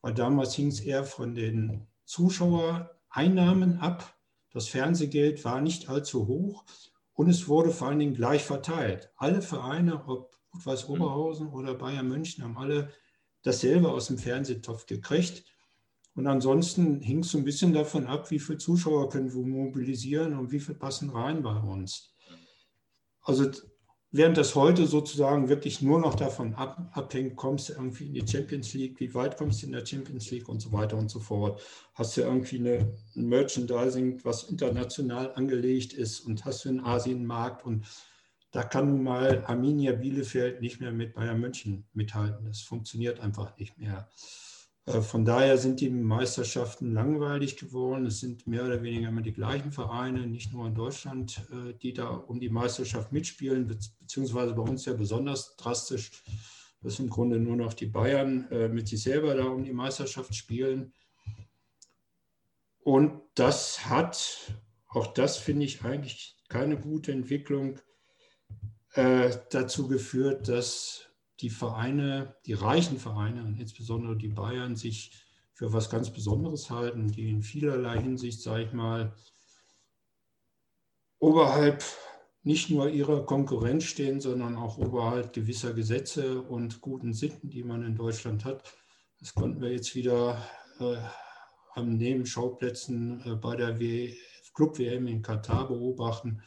[0.00, 4.16] Weil damals hing es eher von den Zuschauereinnahmen ab.
[4.52, 6.64] Das Fernsehgeld war nicht allzu hoch
[7.14, 9.10] und es wurde vor allen Dingen gleich verteilt.
[9.16, 10.94] Alle Vereine, ob Rot-Weiß mhm.
[10.94, 12.90] Oberhausen oder Bayern München, haben alle
[13.42, 15.44] dasselbe aus dem Fernsehtopf gekriegt.
[16.14, 20.36] Und ansonsten hing es so ein bisschen davon ab, wie viele Zuschauer können wir mobilisieren
[20.36, 22.14] und wie viel passen rein bei uns.
[23.30, 23.48] Also
[24.10, 28.26] während das heute sozusagen wirklich nur noch davon ab, abhängt, kommst du irgendwie in die
[28.26, 31.20] Champions League, wie weit kommst du in der Champions League und so weiter und so
[31.20, 31.60] fort.
[31.94, 37.64] Hast du irgendwie eine, ein Merchandising, was international angelegt ist und hast du einen Asienmarkt
[37.64, 37.86] und
[38.50, 42.46] da kann nun mal Arminia Bielefeld nicht mehr mit Bayern München mithalten.
[42.46, 44.08] Das funktioniert einfach nicht mehr.
[44.90, 48.06] Äh, von daher sind die Meisterschaften langweilig geworden.
[48.06, 51.92] Es sind mehr oder weniger immer die gleichen Vereine, nicht nur in Deutschland, äh, die
[51.92, 56.10] da um die Meisterschaft mitspielen, beziehungsweise bei uns ja besonders drastisch,
[56.82, 60.34] dass im Grunde nur noch die Bayern äh, mit sich selber da um die Meisterschaft
[60.34, 60.92] spielen.
[62.82, 64.54] Und das hat,
[64.88, 67.78] auch das finde ich eigentlich keine gute Entwicklung,
[68.92, 71.09] dazu geführt, dass
[71.40, 75.12] die Vereine, die reichen Vereine und insbesondere die Bayern sich
[75.52, 79.14] für was ganz Besonderes halten, die in vielerlei Hinsicht, sage ich mal,
[81.18, 81.84] oberhalb
[82.42, 87.84] nicht nur ihrer Konkurrenz stehen, sondern auch oberhalb gewisser Gesetze und guten Sitten, die man
[87.84, 88.74] in Deutschland hat.
[89.18, 90.42] Das konnten wir jetzt wieder
[90.78, 90.96] äh,
[91.74, 93.78] am Nebenschauplätzen äh, bei der
[94.54, 96.42] Club-WM in Katar beobachten.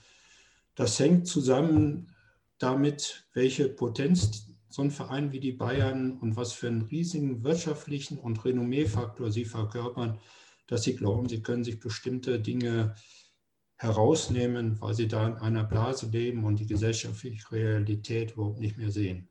[0.74, 2.12] Das hängt zusammen
[2.58, 8.18] damit, welche Potenz so ein Verein wie die Bayern und was für einen riesigen wirtschaftlichen
[8.18, 10.18] und Renommeefaktor sie verkörpern,
[10.66, 12.96] dass sie glauben, sie können sich bestimmte Dinge
[13.76, 18.90] herausnehmen, weil sie da in einer Blase leben und die gesellschaftliche Realität überhaupt nicht mehr
[18.90, 19.30] sehen.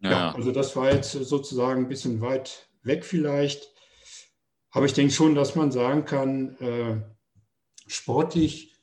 [0.00, 3.72] Ja, ja also das war jetzt sozusagen ein bisschen weit weg vielleicht.
[4.70, 7.00] Aber ich denke schon, dass man sagen kann, äh,
[7.86, 8.76] sportlich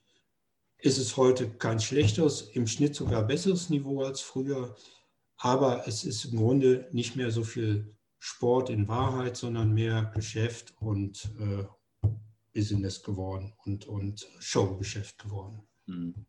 [0.80, 4.76] ist es heute kein schlechteres, im Schnitt sogar besseres Niveau als früher.
[5.44, 10.76] Aber es ist im Grunde nicht mehr so viel Sport in Wahrheit, sondern mehr Geschäft
[10.80, 11.66] und äh,
[12.54, 15.64] Business geworden und, und Showgeschäft geworden.
[15.88, 16.26] Mhm.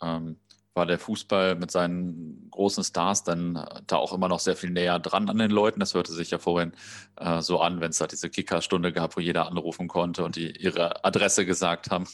[0.00, 0.36] Ähm,
[0.74, 5.00] war der Fußball mit seinen großen Stars dann da auch immer noch sehr viel näher
[5.00, 5.80] dran an den Leuten?
[5.80, 6.72] Das hörte sich ja vorhin
[7.16, 10.56] äh, so an, wenn es da diese Kickerstunde gab, wo jeder anrufen konnte und die
[10.56, 12.06] ihre Adresse gesagt haben.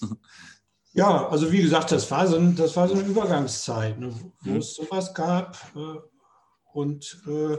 [0.97, 4.51] Ja, also wie gesagt, das war so, ein, das war so eine Übergangszeit, ne, wo
[4.51, 4.57] mhm.
[4.59, 5.99] es sowas gab äh,
[6.73, 7.59] und äh,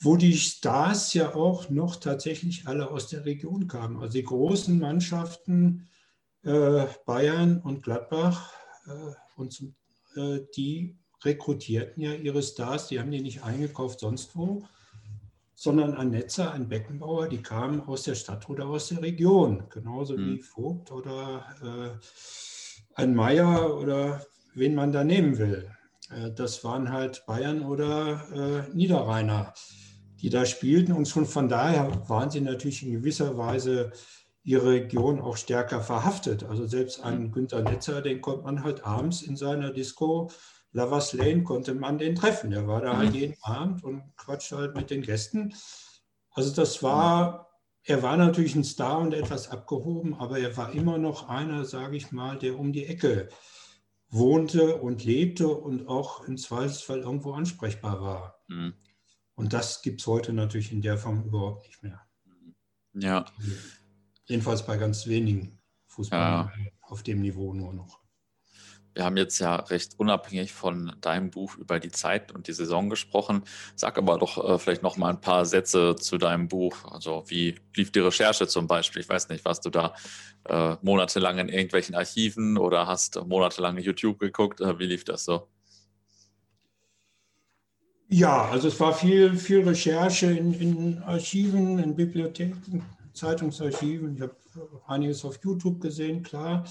[0.00, 4.00] wo die Stars ja auch noch tatsächlich alle aus der Region kamen.
[4.00, 5.88] Also die großen Mannschaften
[6.44, 8.52] äh, Bayern und Gladbach
[8.86, 9.74] äh, und zum,
[10.14, 14.62] äh, die rekrutierten ja ihre Stars, die haben die nicht eingekauft sonst wo,
[15.58, 20.16] sondern ein Netzer, ein Beckenbauer, die kamen aus der Stadt oder aus der Region, genauso
[20.16, 20.26] mhm.
[20.26, 24.22] wie Vogt oder äh, ein Meier oder
[24.54, 25.70] wen man da nehmen will.
[26.10, 29.54] Äh, das waren halt Bayern oder äh, Niederrheiner,
[30.20, 33.92] die da spielten und schon von daher waren sie natürlich in gewisser Weise
[34.44, 36.44] ihre Region auch stärker verhaftet.
[36.44, 37.32] Also selbst einen mhm.
[37.32, 40.30] Günter Netzer, den konnte man halt abends in seiner Disco
[40.76, 42.50] Lovers Lane konnte man den treffen.
[42.50, 43.16] Der war da halt mhm.
[43.16, 45.54] jeden Abend und quatschte halt mit den Gästen.
[46.32, 47.50] Also das war,
[47.82, 51.96] er war natürlich ein Star und etwas abgehoben, aber er war immer noch einer, sage
[51.96, 53.30] ich mal, der um die Ecke
[54.10, 58.44] wohnte und lebte und auch im Zweifelsfall irgendwo ansprechbar war.
[58.48, 58.74] Mhm.
[59.34, 62.06] Und das gibt es heute natürlich in der Form überhaupt nicht mehr.
[62.92, 63.24] Ja.
[64.26, 66.70] Jedenfalls bei ganz wenigen Fußballern ja.
[66.82, 68.05] auf dem Niveau nur noch.
[68.96, 72.88] Wir haben jetzt ja recht unabhängig von deinem Buch über die Zeit und die Saison
[72.88, 73.42] gesprochen.
[73.74, 76.90] Sag aber doch äh, vielleicht noch mal ein paar Sätze zu deinem Buch.
[76.90, 79.02] Also wie lief die Recherche zum Beispiel?
[79.02, 79.94] Ich weiß nicht, warst du da
[80.48, 84.62] äh, monatelang in irgendwelchen Archiven oder hast monatelang YouTube geguckt?
[84.62, 85.46] Äh, wie lief das so?
[88.08, 92.82] Ja, also es war viel, viel Recherche in, in Archiven, in Bibliotheken,
[93.12, 94.14] Zeitungsarchiven.
[94.14, 94.36] Ich habe
[94.86, 96.64] einiges auf YouTube gesehen, klar.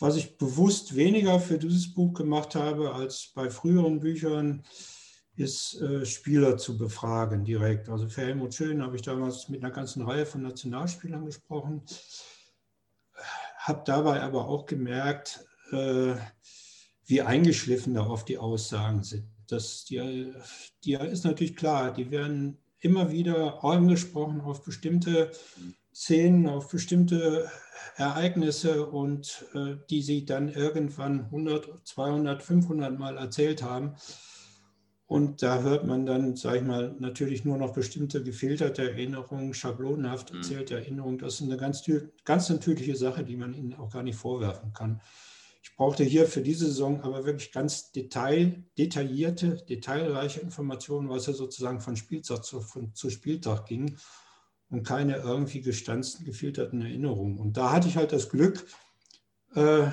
[0.00, 4.64] Was ich bewusst weniger für dieses Buch gemacht habe als bei früheren Büchern,
[5.38, 7.88] ist äh, Spieler zu befragen direkt.
[7.88, 11.82] Also für Helmut Schön habe ich damals mit einer ganzen Reihe von Nationalspielern gesprochen,
[13.58, 16.14] habe dabei aber auch gemerkt, äh,
[17.06, 19.28] wie eingeschliffen da oft die Aussagen sind.
[19.46, 20.32] Das, die,
[20.84, 25.32] die ist natürlich klar, die werden immer wieder angesprochen auf bestimmte
[25.98, 27.50] Szenen, auf bestimmte
[27.96, 33.96] Ereignisse und äh, die sie dann irgendwann 100, 200, 500 Mal erzählt haben.
[35.06, 40.32] Und da hört man dann, sage ich mal, natürlich nur noch bestimmte gefilterte Erinnerungen, schablonenhaft
[40.32, 40.38] mhm.
[40.38, 41.18] erzählte Erinnerungen.
[41.18, 41.82] Das ist eine ganz,
[42.24, 45.00] ganz natürliche Sache, die man ihnen auch gar nicht vorwerfen kann.
[45.64, 51.32] Ich brauchte hier für diese Saison aber wirklich ganz detail, detaillierte, detailreiche Informationen, was ja
[51.32, 53.96] sozusagen von Spieltag zu, von, zu Spieltag ging
[54.70, 57.38] und keine irgendwie gestanzten, gefilterten Erinnerungen.
[57.38, 58.66] Und da hatte ich halt das Glück,
[59.54, 59.86] äh,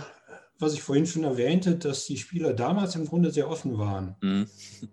[0.57, 4.15] was ich vorhin schon erwähnte, dass die Spieler damals im Grunde sehr offen waren.
[4.21, 4.47] Mhm.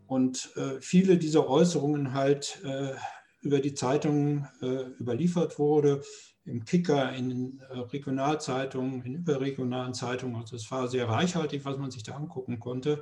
[0.06, 2.94] Und äh, viele dieser Äußerungen halt äh,
[3.42, 6.02] über die Zeitungen äh, überliefert wurde,
[6.44, 10.36] im Kicker, in äh, Regionalzeitungen, in überregionalen Zeitungen.
[10.36, 13.00] Also es war sehr reichhaltig, was man sich da angucken konnte.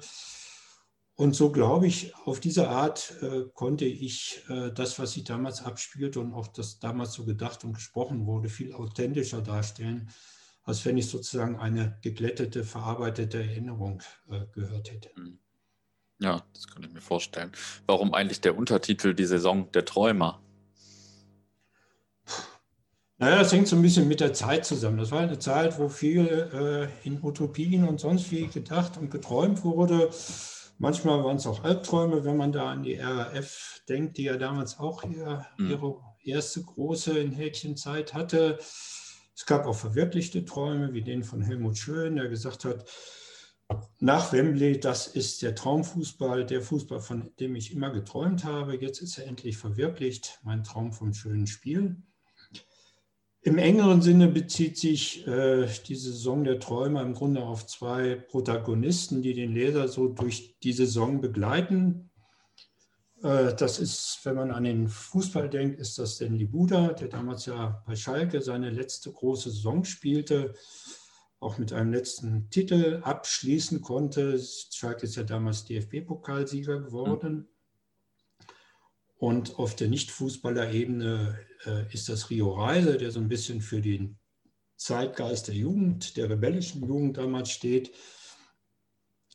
[1.20, 5.62] Und so glaube ich, auf diese Art äh, konnte ich äh, das, was sich damals
[5.62, 10.08] abspielte und auch das damals so gedacht und gesprochen wurde, viel authentischer darstellen,
[10.64, 15.10] als wenn ich sozusagen eine geglättete, verarbeitete Erinnerung äh, gehört hätte.
[15.14, 15.38] Hm.
[16.22, 17.52] Ja, das kann ich mir vorstellen.
[17.84, 20.40] Warum eigentlich der Untertitel Die Saison der Träumer?
[23.18, 24.96] Naja, das hängt so ein bisschen mit der Zeit zusammen.
[24.96, 29.64] Das war eine Zeit, wo viel äh, in Utopien und sonst wie gedacht und geträumt
[29.64, 30.08] wurde.
[30.82, 34.78] Manchmal waren es auch Albträume, wenn man da an die RAF denkt, die ja damals
[34.78, 35.70] auch ihr, mhm.
[35.70, 38.56] ihre erste große in Häkchenzeit hatte.
[39.36, 42.90] Es gab auch verwirklichte Träume, wie den von Helmut Schön, der gesagt hat,
[43.98, 48.74] nach Wembley, das ist der Traumfußball, der Fußball, von dem ich immer geträumt habe.
[48.74, 52.02] Jetzt ist er endlich verwirklicht, mein Traum vom schönen Spiel.
[53.42, 59.22] Im engeren Sinne bezieht sich äh, die Saison der Träume im Grunde auf zwei Protagonisten,
[59.22, 62.10] die den Leser so durch die Saison begleiten.
[63.22, 67.46] Äh, das ist, wenn man an den Fußball denkt, ist das denn Libuda, der damals
[67.46, 70.52] ja bei Schalke seine letzte große Saison spielte,
[71.38, 74.38] auch mit einem letzten Titel abschließen konnte.
[74.38, 77.34] Schalke ist ja damals DFB-Pokalsieger geworden.
[77.34, 77.48] Mhm.
[79.20, 84.18] Und auf der Nicht-Fußballer-Ebene äh, ist das Rio Reise, der so ein bisschen für den
[84.76, 87.92] Zeitgeist der Jugend, der rebellischen Jugend damals steht.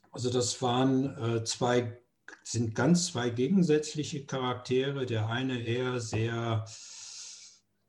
[0.09, 2.01] Also das waren äh, zwei,
[2.43, 5.05] sind ganz zwei gegensätzliche Charaktere.
[5.05, 6.65] Der eine eher sehr,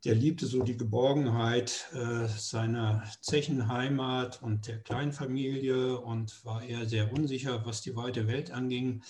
[0.05, 7.11] der liebte so die Geborgenheit äh, seiner Zechenheimat und der Kleinfamilie und war eher sehr
[7.11, 9.03] unsicher, was die weite Welt anging.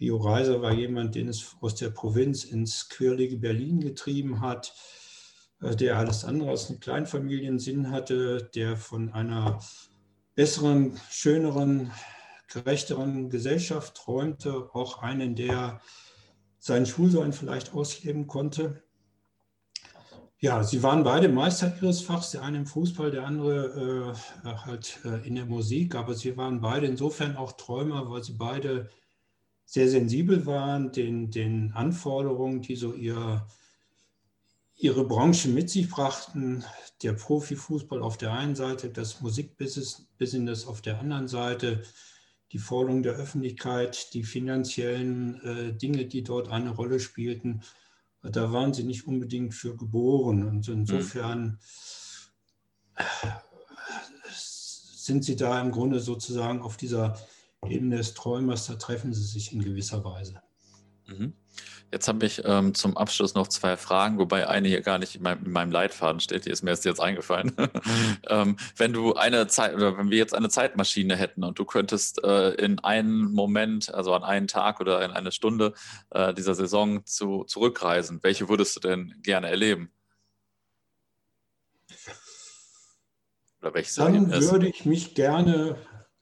[0.00, 4.74] Rio Reiser war jemand, den es aus der Provinz ins quirlige Berlin getrieben hat,
[5.60, 9.60] äh, der alles andere als einen Kleinfamiliensinn hatte, der von einer
[10.34, 11.92] besseren, schöneren,
[12.48, 15.80] gerechteren Gesellschaft träumte, auch einen, der
[16.58, 18.82] seinen Schulsein vielleicht ausleben konnte.
[20.38, 24.14] Ja, sie waren beide Meister ihres Fachs, der eine im Fußball, der andere
[24.44, 28.34] äh, halt äh, in der Musik, aber sie waren beide insofern auch Träumer, weil sie
[28.34, 28.90] beide
[29.64, 33.46] sehr sensibel waren den, den Anforderungen, die so ihr,
[34.76, 36.64] ihre Branche mit sich brachten.
[37.02, 41.82] Der Profifußball auf der einen Seite, das Musikbusiness auf der anderen Seite,
[42.52, 47.62] die Forderung der Öffentlichkeit, die finanziellen äh, Dinge, die dort eine Rolle spielten.
[48.22, 50.44] Da waren sie nicht unbedingt für geboren.
[50.44, 51.58] Und insofern
[52.96, 53.04] mhm.
[54.30, 57.18] sind sie da im Grunde sozusagen auf dieser
[57.66, 60.42] Ebene des Träumers, da treffen sie sich in gewisser Weise.
[61.06, 61.34] Mhm.
[61.92, 65.22] Jetzt habe ich ähm, zum Abschluss noch zwei Fragen, wobei eine hier gar nicht in
[65.22, 67.54] meinem, in meinem Leitfaden steht, die ist mir erst jetzt eingefallen.
[68.28, 72.24] ähm, wenn du eine Zeit oder wenn wir jetzt eine Zeitmaschine hätten und du könntest
[72.24, 75.72] äh, in einen Moment, also an einen Tag oder in eine Stunde
[76.10, 79.92] äh, dieser Saison zu, zurückreisen, welche würdest du denn gerne erleben?
[83.62, 85.76] Oder welches Dann würde ich mich gerne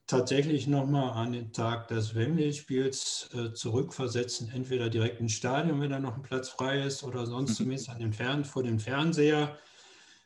[0.07, 5.99] tatsächlich nochmal an den Tag des Wembley-Spiels äh, zurückversetzen, entweder direkt ins Stadion, wenn da
[5.99, 7.55] noch ein Platz frei ist, oder sonst mhm.
[7.55, 9.57] zumindest an den Fern vor dem Fernseher,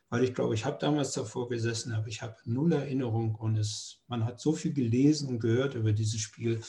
[0.09, 4.01] weil ich glaube, ich habe damals davor gesessen, aber ich habe null Erinnerung und es,
[4.07, 6.61] man hat so viel gelesen und gehört über dieses Spiel.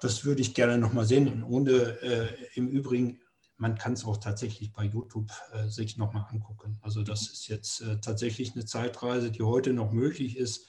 [0.00, 1.28] Das würde ich gerne nochmal sehen.
[1.28, 1.72] Und ohne
[2.02, 3.20] äh, im Übrigen,
[3.56, 6.78] man kann es auch tatsächlich bei YouTube äh, sich nochmal angucken.
[6.82, 10.68] Also das ist jetzt äh, tatsächlich eine Zeitreise, die heute noch möglich ist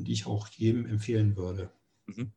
[0.00, 1.70] und die ich auch jedem empfehlen würde.
[2.06, 2.32] Mhm.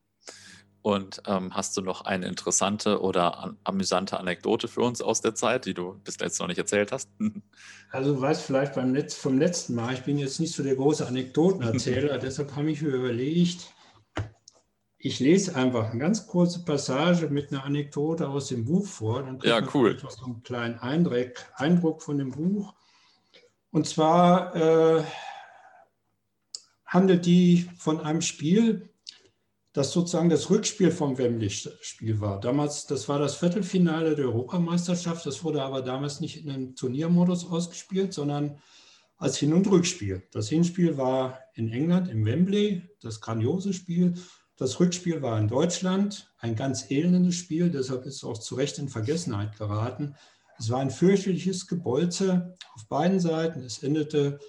[0.82, 5.34] Und ähm, hast du noch eine interessante oder an, amüsante Anekdote für uns aus der
[5.34, 7.10] Zeit, die du bis jetzt noch nicht erzählt hast?
[7.90, 11.06] Also, weißt vielleicht beim Letz-, vom letzten Mal, ich bin jetzt nicht so der große
[11.06, 13.72] Anekdotenerzähler, deshalb habe ich mir überlegt,
[14.98, 19.22] ich lese einfach eine ganz kurze Passage mit einer Anekdote aus dem Buch vor.
[19.22, 20.00] Dann ja, cool.
[20.00, 22.74] So einen kleinen Eindruck, Eindruck von dem Buch.
[23.70, 25.04] Und zwar äh,
[26.94, 28.90] handelt die von einem Spiel,
[29.74, 32.40] das sozusagen das Rückspiel vom Wembley-Spiel war.
[32.40, 35.26] Damals, das war das Viertelfinale der Europameisterschaft.
[35.26, 38.60] Das wurde aber damals nicht in einem Turniermodus ausgespielt, sondern
[39.18, 40.22] als Hin- und Rückspiel.
[40.32, 44.14] Das Hinspiel war in England im Wembley, das grandiose Spiel.
[44.58, 48.78] Das Rückspiel war in Deutschland, ein ganz elendes Spiel, deshalb ist es auch zu Recht
[48.78, 50.16] in Vergessenheit geraten.
[50.60, 53.64] Es war ein fürchterliches Gebolze auf beiden Seiten.
[53.64, 54.40] Es endete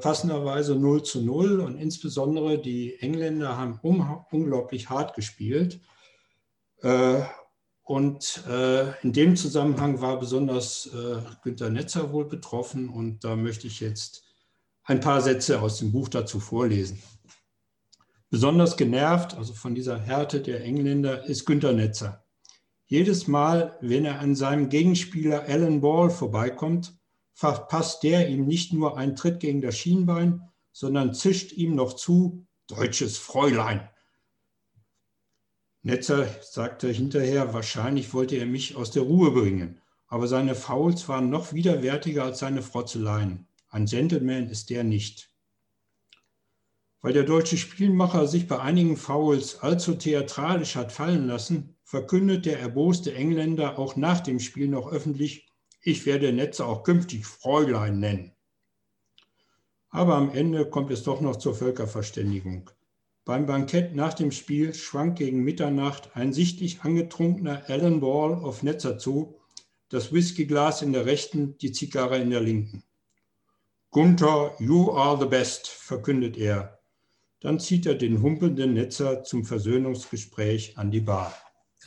[0.00, 5.80] passenderweise 0 zu 0 und insbesondere die Engländer haben um, unglaublich hart gespielt.
[6.82, 7.22] Äh,
[7.84, 13.66] und äh, in dem Zusammenhang war besonders äh, Günter Netzer wohl betroffen und da möchte
[13.66, 14.24] ich jetzt
[14.84, 17.02] ein paar Sätze aus dem Buch dazu vorlesen.
[18.30, 22.24] Besonders genervt, also von dieser Härte der Engländer, ist Günter Netzer.
[22.86, 26.94] Jedes Mal, wenn er an seinem Gegenspieler Alan Ball vorbeikommt,
[27.32, 32.46] verpasst der ihm nicht nur einen Tritt gegen das Schienbein, sondern zischt ihm noch zu,
[32.66, 33.88] deutsches Fräulein.
[35.82, 41.28] Netzer sagte hinterher, wahrscheinlich wollte er mich aus der Ruhe bringen, aber seine Fouls waren
[41.28, 43.48] noch widerwärtiger als seine Frotzeleien.
[43.68, 45.30] Ein Gentleman ist der nicht.
[47.00, 52.60] Weil der deutsche Spielmacher sich bei einigen Fouls allzu theatralisch hat fallen lassen, verkündet der
[52.60, 55.51] erboste Engländer auch nach dem Spiel noch öffentlich,
[55.82, 58.32] ich werde Netze auch künftig Fräulein nennen.
[59.90, 62.70] Aber am Ende kommt es doch noch zur Völkerverständigung.
[63.24, 68.98] Beim Bankett nach dem Spiel schwank gegen Mitternacht ein sichtlich angetrunkener Alan Ball auf Netzer
[68.98, 69.36] zu,
[69.90, 72.82] das Whiskyglas in der rechten, die Zigarre in der linken.
[73.90, 76.78] Gunther, you are the best, verkündet er.
[77.40, 81.34] Dann zieht er den humpelnden Netzer zum Versöhnungsgespräch an die Bar.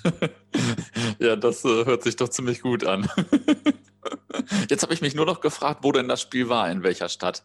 [1.20, 3.10] ja, das äh, hört sich doch ziemlich gut an.
[4.70, 7.44] Jetzt habe ich mich nur noch gefragt, wo denn das Spiel war, in welcher Stadt.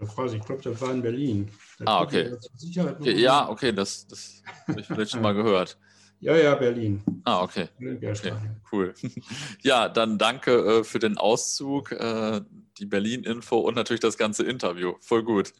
[0.00, 1.50] Ich glaube, das war in Berlin.
[1.84, 2.32] Ah, okay.
[2.72, 5.76] okay ja, okay, das, das habe ich vielleicht schon mal gehört.
[6.20, 7.02] Ja, ja, Berlin.
[7.24, 7.68] Ah, okay.
[7.80, 8.32] okay.
[8.70, 8.94] Cool.
[9.62, 12.42] Ja, dann danke äh, für den Auszug, äh,
[12.78, 14.94] die Berlin-Info und natürlich das ganze Interview.
[15.00, 15.52] Voll gut.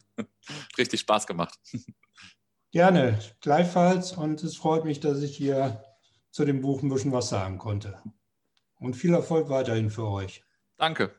[0.77, 1.59] Richtig Spaß gemacht.
[2.71, 4.13] Gerne, gleichfalls.
[4.13, 5.83] Und es freut mich, dass ich hier
[6.31, 8.01] zu dem Buch ein bisschen was sagen konnte.
[8.79, 10.43] Und viel Erfolg weiterhin für euch.
[10.77, 11.13] Danke.